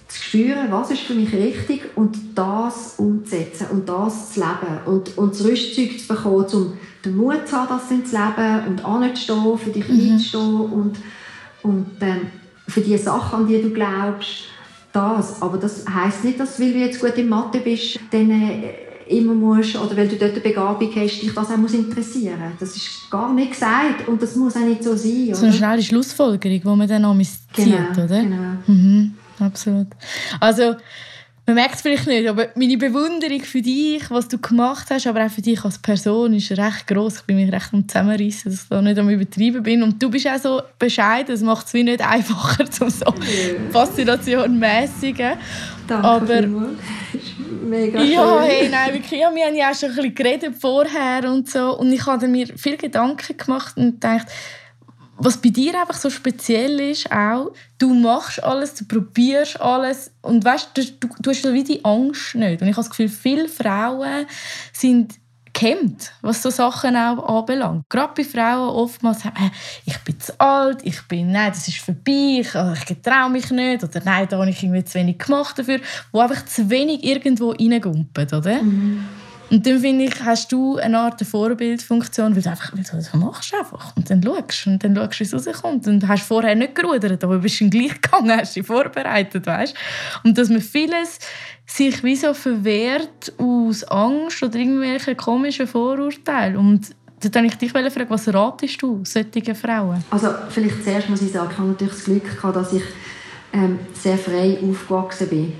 [0.08, 5.18] zu spüren, was ist für mich richtig und das umzusetzen und das zu leben und,
[5.18, 6.74] und das Rüstzeug zu bekommen, um
[7.04, 10.12] den Mut zu haben, das zu leben und anzustehen, für dich mhm.
[10.12, 10.97] einzustehen und,
[11.64, 12.28] und ähm,
[12.68, 14.45] für die Sachen, an die du glaubst,
[14.93, 15.41] das.
[15.41, 18.74] Aber das heisst nicht, dass, weil du jetzt gut in Mathe bist, dann äh,
[19.08, 22.76] immer musst, oder weil du dort eine Begabung hast, dich das auch muss interessieren Das
[22.76, 25.28] ist gar nicht gesagt und das muss auch nicht so sein.
[25.28, 25.36] Oder?
[25.36, 28.22] So eine schnelle Schlussfolgerung, die man dann auch zieht, genau, oder?
[28.22, 28.38] Genau.
[28.68, 29.88] Mhm, absolut.
[30.39, 30.76] Also,
[31.48, 35.26] man merkt es vielleicht nicht, aber meine Bewunderung für dich, was du gemacht hast, aber
[35.26, 37.18] auch für dich als Person, ist recht groß.
[37.18, 39.82] Ich bin mich recht am Zusammenreißen, dass ich da nicht am Übertreiben bin.
[39.82, 43.14] Und du bist auch so bescheiden, das macht es nicht einfacher, um so
[43.72, 45.34] Faszination mäßigen.
[45.88, 46.42] Danke aber,
[47.68, 48.02] mega.
[48.04, 51.50] Ja, hey, nein, wirklich, ja, wir haben ja auch schon ein bisschen geredet vorher und
[51.50, 51.78] so.
[51.78, 54.28] Und ich habe mir viel Gedanken gemacht und gedacht,
[55.24, 60.43] was bei dir einfach so speziell ist, auch, du machst alles, du probierst alles und
[60.43, 62.61] weißt, du, du, du hast wie die Angst nicht.
[62.61, 64.26] Und ich habe das Gefühl, viele Frauen
[64.74, 65.15] sind
[65.53, 67.84] gehemmt, was so Sachen auch anbelangt.
[67.89, 69.49] Gerade bei Frauen oftmals sagen, äh,
[69.86, 73.51] ich bin zu alt, ich bin, nein, das ist vorbei, ich, also ich traue mich
[73.51, 75.80] nicht oder nein, da habe ich irgendwie zu wenig gemacht dafür,
[76.11, 78.63] wo einfach zu wenig irgendwo reingumpen, oder?
[78.63, 79.05] Mhm.
[79.52, 83.14] Und dann finde ich, hast du eine Art Vorbildfunktion, weil du einfach weil du das
[83.14, 83.93] machst einfach.
[83.97, 85.88] Und dann schaust und dann schaust, wie es rauskommt.
[85.88, 89.76] Und hast vorher nicht gerudert, aber bist dann gleich gegangen, hast dich vorbereitet, weißt?
[90.24, 91.20] Und dass man vieles
[91.66, 96.56] sich wie so verwehrt aus Angst oder irgendwelchen komischen Vorurteilen.
[96.56, 100.02] Und da wollte ich dich fragen, was ratest du solchen Frauen?
[100.12, 102.84] Also vielleicht zuerst muss ich sagen, ich habe natürlich das Glück gehabt, dass ich
[103.52, 105.54] ähm, sehr frei aufgewachsen bin.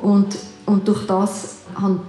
[0.00, 0.36] Und
[0.70, 1.56] und durch das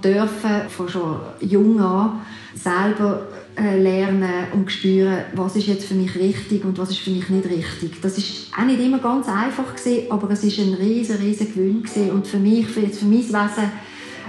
[0.04, 2.20] dürfen von schon jung an
[2.54, 7.10] selber äh, lernen und spüren, was ist jetzt für mich richtig und was ist für
[7.10, 8.00] mich nicht richtig.
[8.00, 11.82] Das ist auch nicht immer ganz einfach gewesen, aber es ist ein riesen, riesen Gewinn
[11.82, 12.10] gewesen.
[12.10, 13.72] und für mich, für, für mein Wesen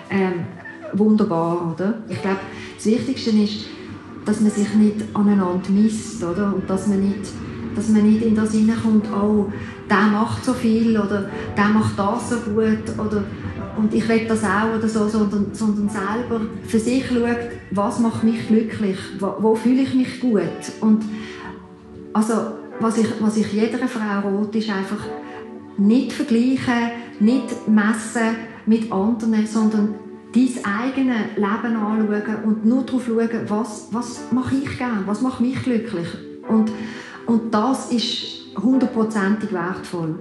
[0.09, 0.45] ähm,
[0.93, 1.99] wunderbar, oder?
[2.09, 2.39] Ich glaube,
[2.75, 3.65] das Wichtigste ist,
[4.25, 6.53] dass man sich nicht aneinander misst, oder?
[6.55, 7.29] Und dass man nicht,
[7.75, 9.51] dass man nicht in das hineinkommt, oh,
[9.89, 13.23] der macht so viel oder der macht das so gut oder
[13.78, 17.38] und ich will das auch oder so, sondern, sondern selber für sich schaut,
[17.71, 20.41] was macht mich glücklich, wo, wo fühle ich mich gut.
[20.82, 21.03] Und
[22.13, 22.34] also,
[22.80, 25.05] was ich, was ich jeder Frau rot ist einfach
[25.78, 29.95] nicht vergleichen, nicht messen mit anderen, sondern
[30.34, 35.41] dein eigenes Leben anschauen und nur darauf schauen, was, was mache ich gerne, was macht
[35.41, 36.07] mich glücklich.
[36.47, 36.71] Und,
[37.26, 40.19] und das ist hundertprozentig wertvoll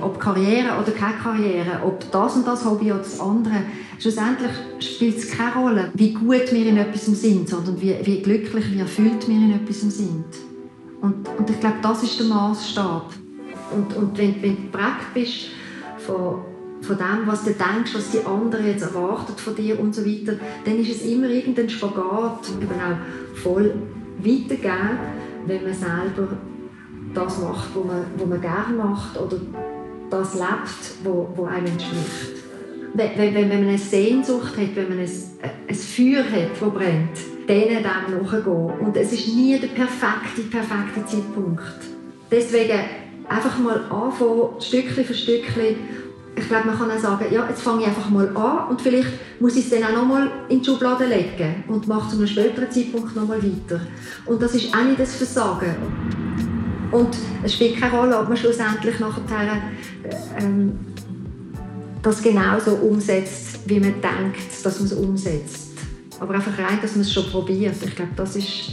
[0.00, 3.62] ob Karriere oder keine Karriere, ob das und das Hobby oder das andere,
[3.98, 8.72] schlussendlich spielt es keine Rolle, wie gut wir in etwas sind, sondern wie, wie glücklich,
[8.72, 10.24] wie erfüllt wir in etwas sind.
[11.00, 13.12] Und, und ich glaube, das ist der Maßstab.
[13.74, 15.48] Und, und wenn, wenn du geprägt bist
[15.98, 16.42] von,
[16.80, 20.34] von dem, was du denkst, was die anderen jetzt erwarten von dir und so weiter,
[20.64, 23.74] dann ist es immer irgendein Spagat, eben auch voll
[24.18, 24.98] weitergeben,
[25.46, 26.28] wenn man selber
[27.14, 29.36] das macht, was man, man gerne macht oder
[30.20, 32.42] das lebt, wo, wo einem entspricht.
[32.94, 35.10] Wenn, wenn, wenn man eine Sehnsucht hat, wenn man ein,
[35.68, 38.70] ein Feuer hat, das brennt, denen dem nachgehen.
[38.80, 41.62] Und es ist nie der perfekte, perfekte Zeitpunkt.
[42.30, 42.78] deswegen
[43.28, 45.76] einfach mal anfangen, Stückchen für Stückchen.
[46.36, 49.08] Ich glaube, man kann auch sagen, ja, jetzt fange ich einfach mal an und vielleicht
[49.38, 52.26] muss ich es dann auch noch mal in die Schublade legen und mache zu einem
[52.26, 53.80] späteren Zeitpunkt noch mal weiter.
[54.26, 55.76] Und das ist auch nicht das Versagen.
[56.90, 59.62] Und es spielt keine Rolle, ob man schlussendlich nachher
[60.38, 60.78] ähm,
[62.02, 65.68] das genauso umsetzt, wie man denkt, dass man es umsetzt.
[66.20, 67.74] Aber einfach rein, dass man es schon probiert.
[67.84, 68.72] Ich glaube, das ist,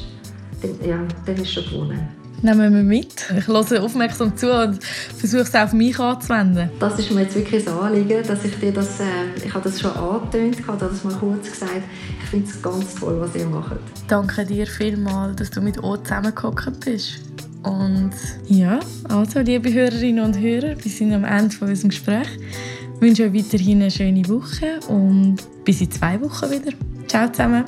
[0.86, 2.22] ja, dann ist schon gewonnen.
[2.44, 3.32] Nehmen wir mit.
[3.38, 6.72] Ich höre aufmerksam zu und versuche es auch auf mich anzuwenden.
[6.80, 9.04] Das ist mir jetzt wirklich ein Anliegen, dass ich dir das, äh,
[9.46, 11.84] ich habe das schon angetönt, ich habe das mal kurz gesagt.
[12.24, 13.78] Ich finde es ganz toll, was ihr macht.
[14.08, 17.31] Danke dir vielmals, dass du mit uns zusammengehockt bist.
[17.64, 18.12] Und
[18.48, 22.28] ja, also liebe Hörerinnen und Hörer, wir sind am Ende von unserem Gespräch.
[22.96, 26.74] Ich wünsche euch weiterhin eine schöne Woche und bis in zwei Wochen wieder.
[27.08, 27.64] Ciao zusammen.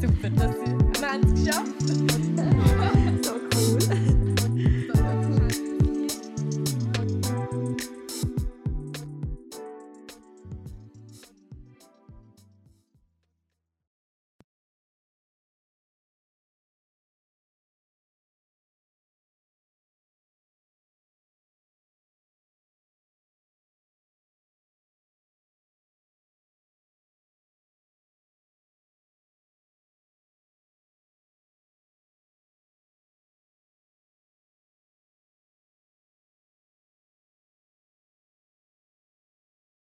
[0.00, 0.54] Super, das
[1.00, 1.79] wir haben es geschafft.